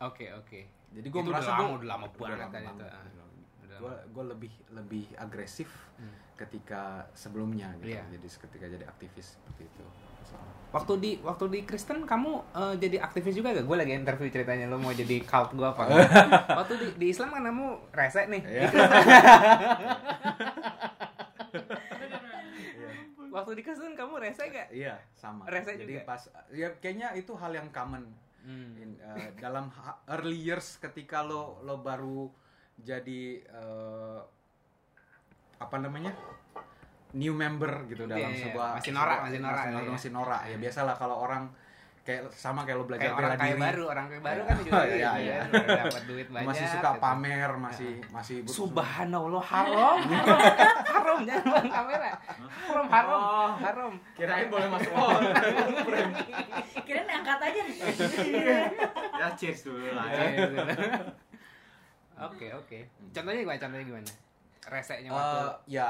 Oke 0.00 0.26
oke. 0.30 0.60
jadi 0.92 1.06
gue 1.08 1.22
merasa 1.22 1.50
lama, 1.54 1.64
udah 1.74 1.88
lama 1.88 2.06
banget 2.10 2.38
lama 2.38 2.50
kan 2.50 2.62
itu, 2.62 2.84
gue 3.76 3.94
gue 4.10 4.24
lebih 4.26 4.52
lebih 4.70 5.04
agresif 5.16 5.70
Hmm. 5.94 6.10
ketika 6.34 6.82
sebelumnya 7.12 7.70
gitu 7.78 7.94
Iya. 7.94 8.02
jadi 8.10 8.26
ketika 8.26 8.66
jadi 8.68 8.84
aktivis 8.84 9.34
seperti 9.34 9.64
itu 9.64 9.84
Waktu 10.70 10.92
di 10.98 11.10
waktu 11.20 11.44
di 11.46 11.60
Kristen 11.62 12.02
kamu 12.02 12.32
eh, 12.50 12.74
jadi 12.76 12.98
aktivis 12.98 13.30
juga 13.32 13.54
gak? 13.54 13.62
Gue 13.62 13.76
lagi 13.76 13.94
interview 13.94 14.26
ceritanya 14.26 14.66
lo 14.66 14.74
mau 14.76 14.90
jadi 14.90 15.22
cult 15.22 15.54
gue 15.54 15.62
apa? 15.62 15.86
waktu 16.58 16.74
di, 16.74 16.86
di 16.98 17.06
Islam 17.08 17.30
kan 17.30 17.46
kamu 17.46 17.66
rese 17.94 18.26
nih. 18.26 18.42
Iya. 18.42 18.62
Di 18.64 18.66
Kristen, 18.66 18.90
waktu 23.30 23.50
di 23.52 23.62
Kristen 23.62 23.94
kamu 23.94 24.14
rese 24.18 24.44
gak? 24.46 24.68
iya 24.70 24.94
sama 25.12 25.46
Rese 25.46 25.74
jadi 25.76 25.94
juga? 25.96 26.08
pas 26.08 26.22
ya 26.50 26.68
kayaknya 26.74 27.14
itu 27.14 27.32
hal 27.34 27.52
yang 27.52 27.70
common 27.70 28.04
Hmm. 28.44 28.76
In, 28.76 29.00
uh, 29.00 29.32
dalam 29.40 29.72
early 30.06 30.36
years 30.36 30.76
ketika 30.76 31.24
lo 31.24 31.64
lo 31.64 31.80
baru 31.80 32.28
jadi 32.76 33.22
uh, 33.50 34.18
apa 35.56 35.76
namanya 35.78 36.10
new 37.12 37.30
member 37.32 37.86
gitu 37.86 38.04
dalam 38.04 38.26
Iya, 38.26 38.30
iya, 38.32 38.44
sebuah 38.44 38.68
masih 38.74 38.92
norak, 38.92 39.18
masih 39.22 39.38
norak, 39.38 39.64
masih, 39.64 39.78
iya. 39.78 39.90
masih 39.92 40.10
norak 40.10 40.40
ya 40.44 40.56
biasalah 40.58 40.94
kalau 40.94 41.16
orang 41.20 41.46
kayak 42.02 42.28
sama 42.28 42.68
kayak 42.68 42.76
lo 42.76 42.84
belajar 42.84 43.06
Kayak 43.06 43.16
orang 43.16 43.24
bela 43.24 43.36
kaya 43.38 43.48
diri 43.48 43.62
baru, 43.62 43.84
orang 43.88 44.04
kaya 44.04 44.20
baru 44.20 44.34
Iya. 44.36 44.44
kan 44.44 44.56
juga 44.58 44.76
Iya, 44.76 44.84
gitu 44.84 44.92
iya, 44.92 45.08
ya. 45.08 45.14
iya. 45.16 45.38
Dapat 45.80 46.02
duit 46.04 46.26
banyak. 46.34 46.48
masih 46.50 46.66
suka 46.68 46.90
gitu. 46.90 47.00
pamer 47.00 47.50
masih 47.56 47.92
masih 48.10 48.36
ber- 48.42 48.52
Subhanallah 48.52 49.44
haram, 49.46 49.96
haram, 50.92 51.18
jangan 51.22 51.46
bang 51.48 51.68
kamera, 51.70 52.10
haram, 52.60 52.86
haram, 52.90 53.20
Oh. 53.24 53.50
haram. 53.56 53.92
Kirain 54.12 54.46
boleh 54.48 54.68
masuk 54.68 54.92
oh. 54.92 55.16
Kirain 56.84 57.08
angkat 57.08 57.38
aja. 57.40 57.62
ya 59.14 59.28
cheers 59.32 59.60
dulu 59.62 59.88
lah 59.88 60.04
Iya, 60.04 60.20
ya. 60.20 60.44
iya. 60.44 60.62
Oke 62.16 62.46
oke. 62.50 62.78
Contohnya 63.10 63.40
gimana? 63.40 63.58
Contohnya 63.58 63.86
gimana? 63.86 64.10
Resenya 64.64 65.10
waktu 65.10 65.38
Eh, 65.38 65.52
ya 65.72 65.88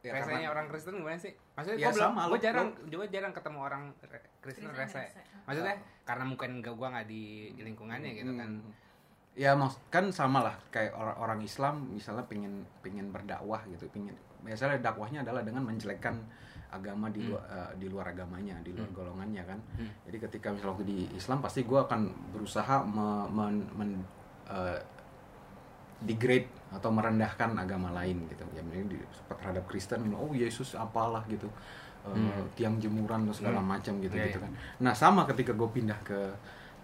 ya 0.00 0.12
resenya 0.12 0.36
karena- 0.40 0.52
orang 0.52 0.66
Kristen 0.68 0.94
gimana 0.96 1.16
sih? 1.16 1.32
Maksudnya 1.54 1.76
Ya, 1.76 1.86
gue 1.86 1.96
belum, 1.96 2.12
gue 2.28 2.40
jarang, 2.40 2.68
lo- 2.68 2.76
gue 2.84 3.06
jarang 3.08 3.32
ketemu 3.32 3.58
orang 3.60 3.82
re- 4.02 4.28
Kristen 4.38 4.68
Kristen 4.68 5.00
rese. 5.00 5.00
rese. 5.00 5.20
Maksudnya 5.44 5.74
karena 6.04 6.24
mungkin 6.24 6.50
gak 6.60 6.74
gue 6.74 6.88
nggak 6.88 7.06
di 7.06 7.22
lingkungannya 7.56 8.10
gitu 8.14 8.32
kan. 8.34 8.50
Hmm. 8.54 8.72
Ya 9.34 9.50
mas 9.52 9.74
kan 9.88 10.08
sama 10.08 10.40
lah 10.40 10.54
kayak 10.70 10.92
orang 10.92 11.16
orang 11.18 11.40
Islam 11.40 11.90
misalnya 11.90 12.22
pengen 12.24 12.62
pengen 12.80 13.10
berdakwah 13.10 13.64
gitu, 13.66 13.88
pengen 13.88 14.14
biasanya 14.40 14.78
dakwahnya 14.78 15.22
adalah 15.22 15.42
dengan 15.42 15.64
menjelekkan 15.64 16.20
agama 16.70 17.08
di 17.08 17.24
luar 17.24 17.42
eh, 17.48 17.72
di 17.76 17.86
luar 17.86 18.06
agamanya, 18.08 18.54
di 18.60 18.70
luar 18.70 18.86
Hmm. 18.86 18.96
golongannya 18.96 19.42
kan. 19.44 19.58
Hmm. 19.74 19.90
Jadi 20.04 20.16
ketika 20.20 20.52
misalnya 20.52 20.72
waktu 20.72 20.86
di 20.86 20.98
Islam 21.12 21.38
pasti 21.40 21.60
gue 21.62 21.76
akan 21.76 22.00
berusaha 22.30 22.76
me- 22.84 23.28
men- 23.28 23.70
men- 23.74 24.06
eh, 24.46 24.78
degrade 26.04 26.46
atau 26.70 26.92
merendahkan 26.92 27.56
agama 27.56 27.90
lain 27.90 28.28
gitu. 28.28 28.44
Ya 28.52 28.62
di, 28.62 29.00
terhadap 29.26 29.64
Kristen, 29.66 30.12
oh 30.12 30.30
Yesus 30.30 30.76
apalah 30.76 31.24
gitu. 31.26 31.48
Eh, 32.04 32.12
Hmm. 32.12 32.44
tiang 32.52 32.76
jemuran 32.76 33.24
dan 33.24 33.32
segala 33.32 33.64
Hmm. 33.64 33.72
macam 33.72 33.96
gitu 33.98 34.12
Iya, 34.12 34.28
gitu 34.28 34.38
iya. 34.38 34.44
kan. 34.44 34.52
Nah 34.84 34.92
sama 34.92 35.24
ketika 35.24 35.50
gue 35.50 35.68
pindah 35.72 35.96
ke 36.04 36.20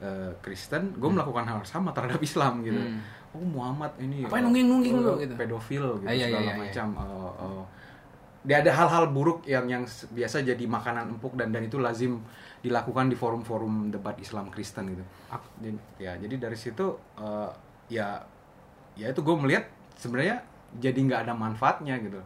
eh, 0.00 0.32
Kristen, 0.40 0.96
gue 0.96 1.10
melakukan 1.12 1.44
hal 1.44 1.60
sama 1.62 1.92
terhadap 1.92 2.16
Islam 2.24 2.64
gitu. 2.64 2.80
Hmm. 2.80 3.04
Oh 3.30 3.44
Muhammad 3.44 3.92
ini 4.00 4.24
Apa 4.24 4.40
yang 4.40 4.48
eh, 4.50 4.64
nungging-nungging 4.64 4.94
eh, 4.96 5.04
lu 5.04 5.12
gitu? 5.20 5.34
pedofil 5.36 5.84
gitu 6.00 6.08
Ah, 6.08 6.10
iya, 6.10 6.24
iya, 6.24 6.26
segala 6.26 6.40
iya, 6.42 6.50
iya. 6.50 6.62
macam. 6.64 6.86
eh, 6.96 7.32
eh. 7.44 7.64
dia 8.40 8.56
ada 8.56 8.72
hal-hal 8.72 9.12
buruk 9.12 9.44
yang 9.44 9.68
yang 9.68 9.84
biasa 9.84 10.40
jadi 10.40 10.64
makanan 10.64 11.12
empuk 11.12 11.36
dan 11.36 11.52
dan 11.52 11.60
itu 11.60 11.76
lazim 11.76 12.24
dilakukan 12.64 13.06
di 13.06 13.14
forum-forum 13.14 13.92
debat 13.92 14.16
Islam 14.16 14.48
Kristen 14.48 14.88
gitu. 14.88 15.04
Ya 16.00 16.16
jadi 16.16 16.40
dari 16.40 16.56
situ 16.56 16.96
eh, 17.20 17.50
ya 17.92 18.24
ya 19.00 19.08
itu 19.08 19.20
gue 19.24 19.32
melihat 19.32 19.64
sebenarnya 19.96 20.44
jadi 20.76 20.96
nggak 21.00 21.20
ada 21.24 21.34
manfaatnya 21.34 21.96
gitu. 21.98 22.20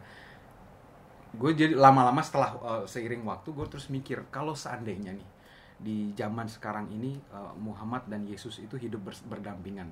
Gue 1.35 1.51
jadi 1.51 1.75
lama-lama 1.75 2.19
setelah 2.19 2.55
eh, 2.59 2.83
seiring 2.85 3.23
waktu 3.23 3.47
gue 3.51 3.65
terus 3.67 3.87
mikir 3.87 4.27
kalau 4.27 4.51
seandainya 4.51 5.15
nih 5.15 5.29
di 5.75 5.97
zaman 6.15 6.47
sekarang 6.47 6.87
ini 6.91 7.19
eh, 7.31 7.53
Muhammad 7.57 8.03
dan 8.07 8.23
Yesus 8.23 8.59
itu 8.59 8.75
hidup 8.75 9.07
bers- 9.07 9.23
berdampingan, 9.23 9.87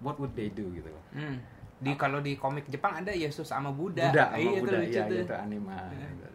what 0.00 0.16
would 0.16 0.32
they 0.32 0.48
do 0.48 0.72
gitu 0.72 0.88
loh? 0.88 1.04
Hmm. 1.12 1.36
Di 1.82 1.98
kalau 1.98 2.22
di 2.22 2.38
komik 2.38 2.70
Jepang 2.70 2.94
ada 2.94 3.10
Yesus 3.10 3.44
sama 3.44 3.68
Buddha. 3.68 4.08
Buddha 4.08 4.30
Ah, 4.30 4.32
sama 4.32 4.40
iya, 4.40 4.58
Buddha, 4.62 4.78
itu 4.78 4.82
lucu 4.86 4.94
iya, 4.94 5.02
tuh. 5.04 5.16
gitu 5.20 5.34
anima. 5.34 5.74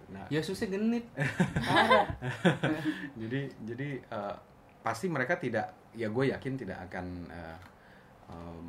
Nah, 0.07 0.25
Yesusnya 0.27 0.67
genit. 0.69 1.05
Jadi 3.21 3.41
jadi 3.63 3.89
eh, 4.01 4.35
pasti 4.81 5.05
mereka 5.07 5.35
tidak, 5.35 5.67
ya 5.93 6.07
gue 6.07 6.25
yakin 6.31 6.53
tidak 6.55 6.77
akan 6.89 7.05
eh, 7.27 7.57
em, 8.31 8.65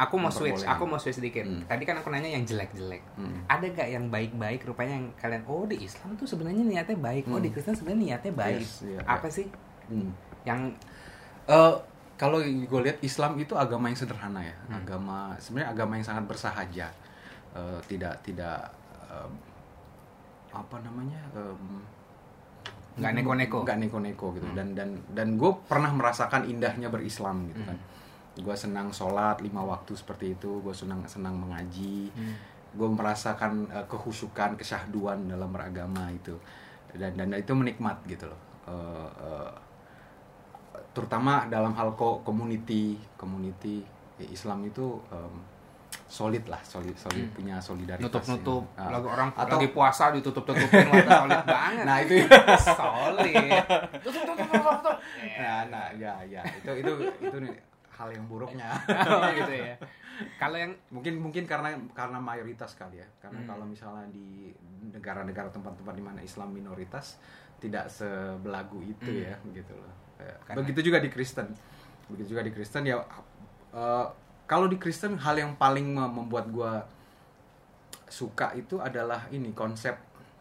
Aku 0.00 0.16
mau 0.16 0.32
switch, 0.32 0.64
aku 0.64 0.82
mau 0.82 0.96
switch 0.96 1.16
sedikit. 1.16 1.44
Hmm. 1.44 1.60
Tadi 1.62 1.84
kan 1.84 1.92
aku 1.94 2.08
nanya 2.08 2.30
yang 2.30 2.42
jelek-jelek. 2.42 3.04
Hmm. 3.14 3.44
Ada 3.44 3.68
gak 3.68 3.88
yang 3.90 4.08
baik-baik 4.08 4.64
rupanya 4.64 4.96
yang 4.96 5.12
kalian 5.14 5.44
oh 5.44 5.64
di 5.64 5.76
Islam 5.78 6.16
tuh 6.16 6.24
sebenarnya 6.24 6.64
niatnya 6.64 6.96
baik, 6.96 7.24
oh 7.26 7.36
Hmm. 7.36 7.44
di 7.44 7.50
Kristen 7.50 7.74
sebenarnya 7.74 8.16
niatnya 8.16 8.32
baik. 8.32 8.60
Yes, 8.60 8.80
iya, 8.82 8.98
Apa 9.02 9.28
iya. 9.28 9.36
sih 9.36 9.46
hmm. 9.88 10.10
yang 10.42 10.60
Eh, 11.44 11.74
kalau 12.16 12.38
gue 12.40 12.80
lihat 12.80 13.00
Islam 13.00 13.34
itu 13.36 13.52
agama 13.54 13.86
yang 13.86 13.98
sederhana 13.98 14.40
ya, 14.40 14.56
Hmm. 14.62 14.78
agama 14.78 15.16
sebenarnya 15.36 15.68
agama 15.70 15.92
yang 15.94 16.06
sangat 16.06 16.24
bersahaja, 16.24 16.88
Eh, 17.50 17.78
tidak 17.84 18.14
tidak 18.22 18.70
em, 19.04 19.32
apa 20.48 20.76
namanya 20.80 21.18
em, 21.32 21.82
Nggak 22.92 23.12
neko-neko. 23.16 23.58
nggak 23.62 23.78
neko-neko 23.80 24.26
gitu 24.32 24.46
Hmm. 24.46 24.54
dan 24.54 24.68
dan 24.72 24.88
dan 25.10 25.28
gue 25.34 25.50
pernah 25.64 25.90
merasakan 25.90 26.44
indahnya 26.44 26.86
berislam 26.86 27.44
gitu 27.46 27.60
Hmm. 27.60 27.78
Gue 28.36 28.54
senang 28.54 28.94
sholat 28.94 29.42
lima 29.42 29.62
waktu 29.62 29.92
seperti 29.94 30.38
itu, 30.38 30.62
gue 30.62 30.70
senang 30.70 31.02
senang 31.04 31.34
mengaji, 31.34 32.10
Hmm. 32.14 32.34
gue 32.70 32.88
merasakan 32.88 33.66
eh, 33.68 33.86
kehusukan 33.90 34.54
kesyahduan 34.54 35.26
dalam 35.26 35.50
beragama 35.50 36.06
itu. 36.10 36.38
Dan 36.94 37.18
dan 37.18 37.34
itu 37.34 37.50
menikmat 37.54 37.98
gitu 38.06 38.30
loh. 38.30 38.40
Eh, 38.70 39.08
eh, 39.26 39.50
terutama 40.90 41.46
dalam 41.46 41.70
hal 41.74 41.94
ko 41.94 42.18
community 42.22 42.98
community 43.14 43.82
Islam 44.20 44.66
itu 44.66 44.98
em, 45.08 45.34
solid 46.10 46.42
lah 46.50 46.58
solid 46.66 46.92
solid 46.98 47.30
punya 47.30 47.62
solidaritas 47.62 48.02
nutup 48.10 48.24
nutup 48.26 48.62
ya. 48.74 48.82
Ah. 48.82 48.90
lagi 48.98 49.06
orang 49.06 49.28
atau 49.30 49.56
lagi 49.58 49.68
puasa 49.70 50.10
ditutup 50.10 50.42
tutupin 50.42 50.86
solid 50.90 51.42
banget. 51.46 51.84
Nah 51.86 51.96
itu. 52.02 52.14
Solid. 52.58 53.34
Tutup 54.04 54.22
tutup 54.26 54.46
tutup 54.50 54.74
tutup 54.82 54.96
nah, 55.38 55.60
nah 55.70 55.86
ya 55.94 56.12
ya. 56.26 56.42
Itu 56.58 56.70
itu 56.74 56.92
itu 57.22 57.36
nih 57.38 57.54
hal 57.90 58.08
yang 58.10 58.24
buruknya 58.26 58.68
gitu 59.38 59.52
ya 59.52 59.74
kalau 60.36 60.54
yang 60.54 60.72
mungkin 60.88 61.16
mungkin 61.18 61.44
karena 61.44 61.72
karena 61.90 62.18
mayoritas 62.18 62.74
kali 62.74 62.98
ya 62.98 63.08
karena 63.18 63.40
Hmm. 63.40 63.48
kalau 63.48 63.64
misalnya 63.64 64.04
di 64.08 64.52
negara-negara 64.86 65.48
tempat-tempat 65.48 65.92
di 65.92 66.02
mana 66.02 66.20
Islam 66.20 66.50
minoritas 66.50 67.16
tidak 67.56 67.88
sebelagu 67.88 68.80
itu 68.80 69.10
Hmm. 69.10 69.24
ya 69.26 69.34
gitu 69.52 69.72
loh 69.74 69.92
Karena- 70.44 70.60
begitu 70.60 70.80
juga 70.86 70.98
di 70.98 71.08
Kristen 71.08 71.48
begitu 72.06 72.32
juga 72.32 72.42
di 72.42 72.52
Kristen 72.52 72.84
ya 72.84 73.00
eh, 73.72 74.06
kalau 74.44 74.66
di 74.66 74.76
Kristen 74.76 75.16
hal 75.16 75.36
yang 75.36 75.54
paling 75.54 75.88
mem- 75.88 76.12
membuat 76.12 76.48
gua 76.48 76.84
suka 78.06 78.52
itu 78.52 78.76
adalah 78.78 79.30
ini 79.30 79.52
konsep 79.52 79.94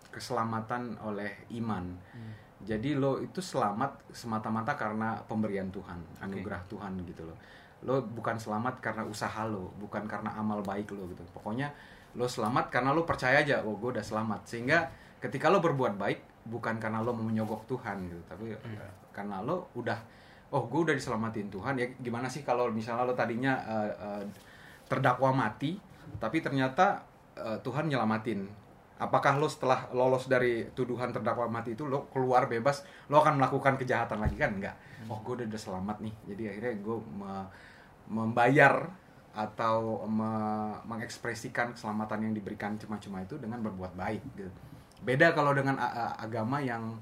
keselamatan 0.09 0.97
oleh 0.99 1.45
iman 1.55 1.85
Hmm. 2.11 2.33
Jadi 2.59 2.99
lo 2.99 3.23
itu 3.23 3.39
selamat 3.39 4.11
semata-mata 4.11 4.75
karena 4.75 5.15
pemberian 5.23 5.71
Tuhan, 5.71 5.99
anugerah 6.19 6.59
Tuhan 6.67 6.91
gitu 7.07 7.23
loh. 7.23 7.37
Lo 7.87 8.03
bukan 8.03 8.35
selamat 8.35 8.83
karena 8.83 9.07
usaha 9.07 9.47
lo, 9.47 9.71
bukan 9.79 10.03
karena 10.03 10.35
amal 10.35 10.59
baik 10.59 10.91
lo 10.91 11.07
gitu. 11.07 11.23
Pokoknya 11.31 11.71
lo 12.19 12.27
selamat 12.27 12.67
karena 12.67 12.91
lo 12.91 13.07
percaya 13.07 13.39
aja, 13.39 13.63
oh 13.63 13.79
gue 13.79 13.95
udah 13.95 14.03
selamat. 14.03 14.43
Sehingga 14.43 14.91
ketika 15.23 15.47
lo 15.47 15.63
berbuat 15.63 15.95
baik 15.95 16.19
bukan 16.51 16.75
karena 16.83 16.99
lo 16.99 17.15
mau 17.15 17.23
menyogok 17.23 17.63
Tuhan 17.63 18.11
gitu, 18.11 18.19
tapi 18.27 18.51
eh, 18.51 18.91
karena 19.15 19.39
lo 19.39 19.71
udah 19.79 19.99
oh 20.51 20.67
gue 20.67 20.91
udah 20.91 20.95
diselamatin 20.99 21.47
Tuhan. 21.47 21.79
Ya 21.79 21.87
gimana 22.03 22.27
sih 22.27 22.43
kalau 22.43 22.67
misalnya 22.67 23.07
lo 23.07 23.15
tadinya 23.15 23.55
eh, 23.55 23.93
eh, 23.95 24.23
terdakwa 24.91 25.31
mati, 25.31 25.79
tapi 26.19 26.43
ternyata 26.43 27.07
eh, 27.39 27.55
Tuhan 27.63 27.87
nyelamatin 27.87 28.43
apakah 28.99 29.39
lo 29.39 29.47
setelah 29.47 29.87
lolos 29.95 30.27
dari 30.27 30.67
tuduhan 30.75 31.15
terdakwa 31.15 31.47
mati 31.47 31.73
itu 31.73 31.87
lo 31.87 32.11
keluar 32.11 32.51
bebas 32.51 32.83
lo 33.07 33.23
akan 33.23 33.39
melakukan 33.39 33.79
kejahatan 33.79 34.19
lagi 34.19 34.35
kan? 34.35 34.51
Enggak. 34.51 34.75
Oh 35.07 35.23
gue 35.23 35.39
udah, 35.39 35.47
udah 35.47 35.61
selamat 35.61 35.97
nih. 36.03 36.13
Jadi 36.27 36.43
akhirnya 36.51 36.73
gue 36.83 36.97
me- 37.15 37.49
membayar 38.11 38.91
atau 39.31 40.03
me- 40.09 40.77
mengekspresikan 40.83 41.71
keselamatan 41.77 42.27
yang 42.27 42.33
diberikan 42.35 42.75
cuma-cuma 42.75 43.23
itu 43.23 43.39
dengan 43.39 43.61
berbuat 43.63 43.95
baik 43.95 44.21
gitu. 44.35 44.51
beda 44.99 45.31
kalau 45.31 45.55
dengan 45.55 45.79
agama 46.19 46.59
yang 46.59 46.99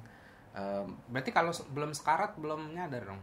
em, 0.53 0.85
berarti 1.09 1.33
kalau 1.33 1.49
belum 1.73 1.97
sekarat 1.97 2.37
belum 2.37 2.77
nyadar 2.77 3.09
dong? 3.09 3.21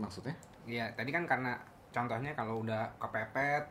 Maksudnya? 0.00 0.32
Iya, 0.64 0.88
tadi 0.96 1.12
kan 1.12 1.28
karena 1.28 1.60
contohnya 1.92 2.32
kalau 2.32 2.64
udah 2.64 2.88
kepepet 2.96 3.68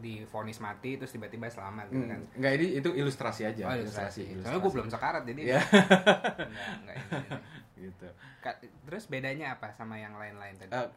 difonis 0.00 0.58
mati 0.58 0.96
terus 0.96 1.08
tiba-tiba 1.08 1.46
selamat 1.46 1.86
gitu 1.88 2.04
kan. 2.04 2.18
Hmm, 2.18 2.36
enggak 2.36 2.52
ini 2.56 2.66
itu 2.74 2.88
ilustrasi 2.90 3.42
aja 3.44 3.62
Oh, 3.62 3.74
ilustrasi. 3.74 4.22
Soalnya 4.22 4.34
ilustrasi. 4.34 4.58
gue 4.58 4.72
belum 4.72 4.88
sekarat 4.88 5.22
jadi 5.24 5.40
Iya. 5.46 5.60
enggak, 5.60 6.48
enggak 6.80 6.96
ini. 7.04 7.82
gitu 7.82 8.08
Ka- 8.38 8.58
Terus 8.60 9.04
bedanya 9.06 9.54
apa 9.54 9.70
sama 9.70 9.94
yang 9.94 10.12
lain-lain 10.14 10.56
tadi? 10.56 10.68
Eh, 10.70 10.88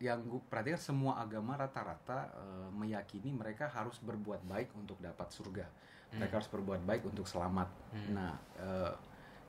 yang 0.00 0.22
gue 0.22 0.38
perhatikan 0.44 0.78
semua 0.78 1.18
agama 1.18 1.54
rata-rata 1.54 2.30
eh, 2.30 2.68
meyakini 2.72 3.30
mereka 3.30 3.66
harus 3.66 3.98
berbuat 3.98 4.42
baik 4.44 4.70
untuk 4.72 4.98
dapat 4.98 5.26
surga. 5.28 5.66
Mereka 6.10 6.38
harus 6.38 6.48
berbuat 6.48 6.82
baik 6.82 7.02
untuk 7.04 7.26
selamat. 7.26 7.68
Hmm. 7.90 8.14
Nah, 8.14 8.32
eh, 8.56 8.92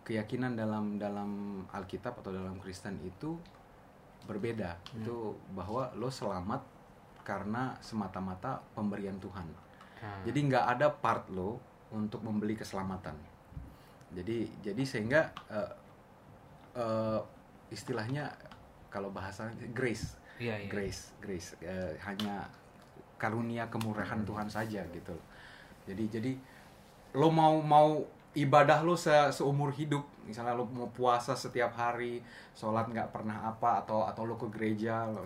keyakinan 0.01 0.53
dalam 0.53 0.97
dalam 0.97 1.29
Alkitab 1.67 2.17
atau 2.17 2.29
dalam 2.29 2.57
Kristen 2.57 2.97
itu 2.99 3.37
berbeda. 4.21 4.75
Itu 4.91 5.37
bahwa 5.49 5.93
lo 5.93 6.09
selamat 6.09 6.78
karena 7.29 7.77
semata-mata 7.77 8.57
pemberian 8.73 9.21
Tuhan. 9.21 9.45
Hmm. 10.01 10.21
Jadi 10.25 10.39
nggak 10.49 10.65
ada 10.65 10.89
part 10.89 11.29
lo 11.29 11.61
untuk 11.93 12.25
membeli 12.25 12.57
keselamatan. 12.57 13.13
Jadi 14.17 14.49
jadi 14.65 14.81
sehingga 14.81 15.29
eh, 15.53 15.71
eh, 16.73 17.21
istilahnya 17.69 18.33
kalau 18.89 19.13
bahasa 19.13 19.53
grace, 19.77 20.17
Iya, 20.41 20.65
iya. 20.65 20.69
grace, 20.71 21.13
grace 21.21 21.53
eh, 21.61 21.93
hanya 22.01 22.49
karunia 23.21 23.69
kemurahan 23.69 24.25
Tuhan 24.25 24.49
saja 24.49 24.81
gitu. 24.89 25.13
Jadi 25.85 26.03
jadi 26.09 26.31
lo 27.13 27.29
mau 27.29 27.61
mau 27.61 28.01
ibadah 28.37 28.85
lo 28.85 28.93
se- 28.93 29.33
seumur 29.33 29.73
hidup, 29.73 30.05
misalnya 30.25 30.53
lo 30.53 30.69
mau 30.69 30.89
puasa 30.93 31.33
setiap 31.33 31.73
hari, 31.73 32.21
sholat 32.53 32.85
nggak 32.85 33.09
pernah 33.09 33.49
apa 33.49 33.81
atau 33.81 34.05
atau 34.05 34.23
lo 34.29 34.37
ke 34.37 34.45
gereja, 34.53 35.09
lo, 35.09 35.25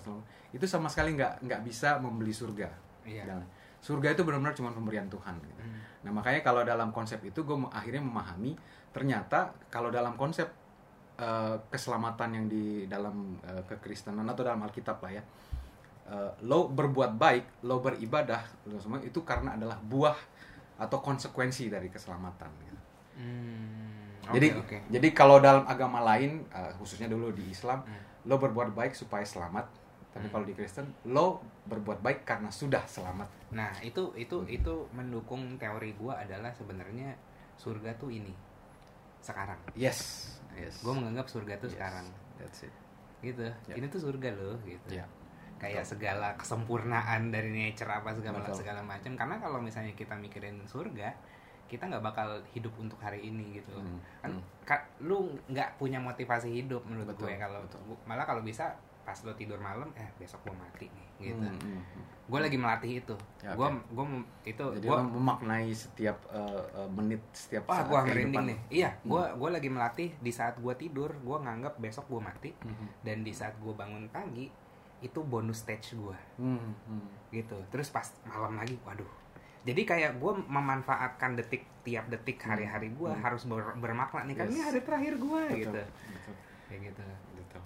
itu 0.56 0.64
sama 0.64 0.88
sekali 0.88 1.20
nggak 1.20 1.44
nggak 1.44 1.62
bisa 1.68 2.00
membeli 2.00 2.32
surga. 2.32 2.72
Iya. 3.04 3.28
Dan 3.28 3.44
surga 3.84 4.16
itu 4.16 4.24
benar-benar 4.24 4.56
cuma 4.56 4.72
pemberian 4.72 5.12
Tuhan. 5.12 5.36
gitu. 5.44 5.60
Hmm. 5.60 5.80
Nah 6.08 6.12
makanya 6.16 6.40
kalau 6.40 6.64
dalam 6.64 6.96
konsep 6.96 7.20
itu 7.28 7.44
gue 7.44 7.58
akhirnya 7.76 8.00
memahami 8.00 8.56
ternyata 8.96 9.52
kalau 9.68 9.92
dalam 9.92 10.16
konsep 10.16 10.48
eh, 11.20 11.56
keselamatan 11.68 12.30
yang 12.32 12.46
di 12.48 12.88
dalam 12.88 13.36
eh, 13.44 13.64
kekristenan 13.68 14.24
atau 14.32 14.48
dalam 14.48 14.64
Alkitab 14.64 15.04
lah 15.04 15.12
ya, 15.20 15.24
eh, 16.08 16.32
lo 16.48 16.72
berbuat 16.72 17.20
baik, 17.20 17.68
lo 17.68 17.84
beribadah, 17.84 18.48
lo 18.72 18.80
semua 18.80 19.04
itu 19.04 19.20
karena 19.28 19.60
adalah 19.60 19.76
buah 19.84 20.16
atau 20.80 21.04
konsekuensi 21.04 21.68
dari 21.68 21.92
keselamatan. 21.92 22.52
gitu. 22.64 22.83
Hmm, 23.14 24.18
jadi 24.34 24.58
oke. 24.58 24.78
jadi 24.90 25.08
kalau 25.14 25.38
dalam 25.38 25.68
agama 25.68 26.02
lain, 26.02 26.46
eh, 26.50 26.72
khususnya 26.78 27.06
dulu 27.06 27.30
di 27.30 27.50
Islam, 27.50 27.86
Hmm. 27.86 28.02
lo 28.26 28.40
berbuat 28.40 28.74
baik 28.74 28.94
supaya 28.94 29.22
selamat. 29.24 29.70
Tapi 30.14 30.30
Hmm. 30.30 30.34
kalau 30.34 30.46
di 30.46 30.54
Kristen, 30.54 30.86
lo 31.10 31.42
berbuat 31.66 32.06
baik 32.06 32.22
karena 32.22 32.54
sudah 32.54 32.86
selamat. 32.86 33.30
Nah, 33.52 33.74
itu 33.82 34.14
itu 34.14 34.42
Hmm. 34.42 34.50
itu 34.50 34.74
mendukung 34.94 35.58
teori 35.58 35.94
gua 35.98 36.22
adalah 36.22 36.54
sebenarnya 36.54 37.18
surga 37.58 37.98
tuh 37.98 38.14
ini. 38.14 38.34
Sekarang. 39.24 39.58
Yes, 39.74 40.30
yes. 40.54 40.84
Gue 40.84 40.92
menganggap 40.94 41.32
surga 41.32 41.56
tuh 41.56 41.72
Yes, 41.72 41.76
sekarang. 41.80 42.08
That's 42.38 42.68
it. 42.68 42.74
Gitu. 43.24 43.48
Ya. 43.72 43.74
Ini 43.80 43.88
tuh 43.88 44.04
surga 44.04 44.30
loh 44.36 44.60
gitu. 44.68 45.00
Ya. 45.00 45.08
Kayak 45.56 45.88
segala 45.88 46.36
kesempurnaan 46.36 47.32
dari 47.32 47.56
nature 47.56 47.88
apa 47.88 48.12
segala 48.12 48.44
Betul. 48.44 48.60
segala 48.60 48.84
macam. 48.84 49.16
Karena 49.16 49.40
kalau 49.40 49.64
misalnya 49.64 49.96
kita 49.96 50.12
mikirin 50.20 50.60
surga, 50.68 51.16
kita 51.74 51.90
nggak 51.90 52.06
bakal 52.06 52.26
hidup 52.50 52.74
untuk 52.78 52.98
hari 52.98 53.20
ini 53.24 53.58
gitu. 53.58 53.74
Hmm, 53.74 53.98
Kan 54.20 54.32
hmm. 54.32 54.44
ka- 54.62 54.86
lu 55.00 55.18
nggak 55.48 55.76
punya 55.76 55.98
motivasi 55.98 56.54
hidup 56.54 56.86
menurut 56.86 57.10
Betul, 57.10 57.28
gue 57.28 57.36
kalau 57.36 57.60
malah 58.06 58.24
kalau 58.24 58.40
bisa 58.40 58.70
pas 59.04 59.20
lo 59.20 59.34
tidur 59.34 59.60
malam 59.60 59.92
eh 59.94 60.08
besok 60.16 60.40
gue 60.44 60.56
mati 60.56 60.88
nih 60.88 61.08
gitu. 61.28 61.44
Hmm, 61.44 61.60
hmm, 61.60 61.82
hmm. 61.84 62.04
Gue 62.24 62.40
lagi 62.40 62.56
melatih 62.56 62.92
itu. 62.98 63.16
Ya, 63.42 63.52
Gue 63.52 63.68
oke. 63.68 63.84
gue 63.90 64.06
itu 64.46 64.66
Jadi 64.72 64.86
gua 64.86 64.96
lo 64.96 65.12
memaknai 65.12 65.68
setiap 65.70 66.18
eh, 66.30 66.64
menit 66.88 67.20
setiap 67.32 67.68
Wah, 67.68 67.84
gua 67.84 68.00
kehidupan 68.02 68.08
merinding 68.32 68.46
nih. 68.48 68.60
Iya, 68.72 68.90
gua 69.04 69.34
gua 69.34 69.50
lagi 69.52 69.68
melatih 69.68 70.16
di 70.16 70.32
saat 70.32 70.56
gua 70.56 70.72
tidur, 70.74 71.12
gua 71.20 71.42
nganggap 71.42 71.76
besok 71.78 72.08
gua 72.08 72.24
mati 72.24 72.56
Mhm. 72.56 72.88
dan 73.02 73.18
di 73.22 73.34
saat 73.34 73.58
gua 73.60 73.76
bangun 73.76 74.08
pagi 74.08 74.48
itu 75.00 75.20
bonus 75.20 75.60
stage 75.60 76.00
gua 76.00 76.16
Hmm, 76.40 76.72
hmm. 76.88 77.08
gitu. 77.30 77.60
Terus 77.68 77.92
pas 77.92 78.08
malam 78.24 78.56
lagi, 78.56 78.80
waduh. 78.80 79.10
Jadi 79.64 79.82
kayak 79.82 80.20
gua 80.20 80.36
memanfaatkan 80.38 81.36
detik 81.36 81.64
tiap 81.82 82.08
detik 82.08 82.36
hari-hari 82.40 82.92
gua 82.92 83.12
Hmm. 83.12 83.24
harus 83.24 83.44
ber- 83.44 83.76
bermakna 83.76 84.24
nih 84.24 84.36
kan 84.36 84.46
Yes. 84.46 84.54
ini 84.54 84.62
hari 84.62 84.80
terakhir 84.82 85.14
Betul, 85.16 85.44
gitu. 85.54 85.72
betul, 85.72 86.36
Kayak 86.68 86.80
gitu. 86.92 87.04
betul. 87.34 87.62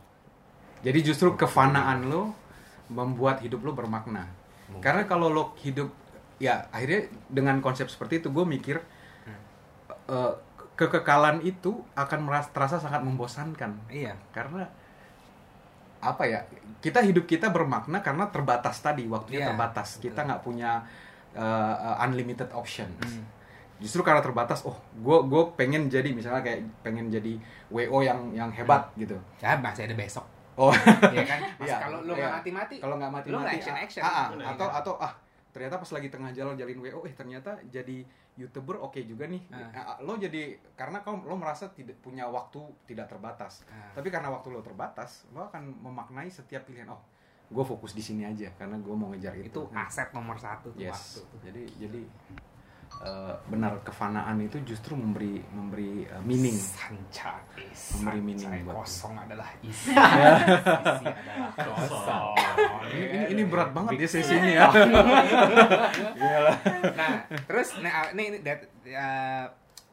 Jadi 0.83 0.99
justru 1.01 1.27
kefanaan 1.33 2.05
lo 2.05 2.37
membuat 2.87 3.41
hidup 3.41 3.61
lo 3.61 3.73
bermakna. 3.73 4.29
Mungkin. 4.67 4.79
Karena 4.79 5.03
kalau 5.03 5.27
lo 5.27 5.57
hidup 5.57 5.89
ya 6.37 6.69
akhirnya 6.69 7.09
dengan 7.27 7.57
konsep 7.59 7.87
seperti 7.87 8.21
itu 8.21 8.29
gue 8.29 8.45
mikir 8.45 8.77
Hmm. 9.25 9.41
eh, 10.07 10.33
kekekalan 10.77 11.41
itu 11.41 11.81
akan 11.91 12.19
merasa 12.21 12.53
terasa 12.53 12.77
sangat 12.77 13.01
membosankan 13.01 13.73
Iya. 13.89 14.13
karena 14.29 14.69
apa 15.97 16.23
ya 16.23 16.45
kita 16.77 17.01
hidup 17.01 17.25
kita 17.25 17.49
bermakna 17.49 18.05
karena 18.05 18.29
terbatas 18.29 18.77
tadi 18.77 19.09
waktunya 19.09 19.41
Iya, 19.41 19.47
terbatas 19.49 19.97
kita 19.97 20.13
betul. 20.13 20.25
nggak 20.29 20.41
punya 20.45 20.71
uh, 21.33 21.41
uh, 21.75 22.03
unlimited 22.03 22.47
options 22.51 22.95
Hmm. 23.01 23.25
justru 23.77 24.01
karena 24.01 24.19
terbatas 24.19 24.63
oh 24.63 24.73
gue 24.95 25.17
gue 25.23 25.43
pengen 25.53 25.85
jadi 25.85 26.09
misalnya 26.09 26.41
kayak 26.41 26.61
pengen 26.81 27.07
jadi 27.07 27.37
wo 27.67 27.99
yang 27.99 28.31
yang 28.31 28.49
hebat 28.49 28.89
gitu 28.95 29.13
Ya 29.37 29.53
masih 29.55 29.85
ada 29.85 29.93
besok. 29.93 30.25
oh 30.55 30.73
Iya 31.13 31.21
kan? 31.23 31.39
Mas, 31.55 31.67
Iya, 31.67 31.77
kalau 31.79 31.99
lu 32.01 32.11
iya. 32.11 32.17
nggak 32.19 32.33
mati-mati, 32.33 32.75
kalau 32.77 32.95
nggak 32.97 33.11
mati 33.11 33.27
lu 33.27 33.37
mati 33.37 33.45
nggak 33.45 33.57
action-action. 33.59 34.01
ah, 34.01 34.09
ah, 34.09 34.25
atau 34.25 34.65
nggak- 34.65 34.79
atau 34.79 34.93
ah 34.97 35.13
ternyata 35.47 35.75
pas 35.77 35.89
lagi 35.91 36.07
tengah 36.07 36.31
jalan 36.31 36.53
jalin 36.53 36.77
wo 36.79 37.01
eh 37.01 37.13
ternyata 37.13 37.51
jadi 37.67 37.97
youtuber 38.35 38.77
oke 38.79 39.01
juga 39.01 39.25
nih 39.25 39.41
Ah. 39.49 39.69
Ah, 39.75 39.97
lo 39.99 40.13
jadi 40.15 40.41
karena 40.73 41.01
kau 41.01 41.17
lo 41.19 41.33
merasa 41.33 41.69
tidak 41.69 41.97
punya 41.97 42.25
waktu 42.25 42.57
tidak 42.85 43.05
terbatas 43.07 43.61
Ah. 43.67 43.89
tapi 43.91 44.07
karena 44.07 44.29
waktu 44.29 44.47
lo 44.47 44.61
terbatas 44.61 45.25
lo 45.31 45.43
akan 45.43 45.77
memaknai 45.79 46.27
setiap 46.27 46.61
pilihan 46.63 46.85
oh 46.87 47.01
gue 47.47 47.63
fokus 47.63 47.95
di 47.95 48.03
sini 48.03 48.27
aja 48.27 48.51
karena 48.59 48.75
gue 48.75 48.95
mau 48.95 49.07
ngejar 49.15 49.33
itu. 49.39 49.47
Itu 49.47 49.63
aset 49.71 50.11
nomor 50.11 50.35
satu 50.35 50.75
tuh 50.75 50.83
yes. 50.83 50.91
waktu 50.91 51.19
tuh. 51.23 51.39
jadi 51.47 51.63
jadi 51.79 52.01
eh, 53.07 53.35
benar 53.47 53.79
kefanaan 53.87 54.43
itu 54.43 54.59
justru 54.67 54.99
memberi 54.99 55.39
memberi 55.55 56.03
eh, 56.03 56.21
meaning. 56.27 56.59
Sancais. 56.59 58.03
Memberi 58.03 58.19
meaning 58.19 58.51
buat- 58.67 58.83
kosong 58.83 59.15
adalah 59.15 59.47
isi. 59.63 59.91
isi 59.95 61.05
adalah 61.07 61.49
kosong. 61.55 62.35
ini, 62.91 63.05
ini, 63.07 63.25
ini 63.31 63.41
berat 63.47 63.71
banget 63.71 63.91
ya 63.95 64.07
sesi 64.11 64.35
ini 64.35 64.51
ya. 64.59 64.67
Nah, 66.97 67.29
terus 67.47 67.77
nah, 67.79 68.11
ini, 68.11 68.23
ini 68.33 68.37
that, 68.43 68.59
uh, 68.91 69.45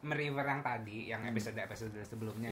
Meriver 0.05 0.45
yang 0.45 0.61
tadi, 0.61 1.09
yang 1.09 1.25
episode 1.25 1.57
episode 1.57 1.97
sebelumnya 2.05 2.43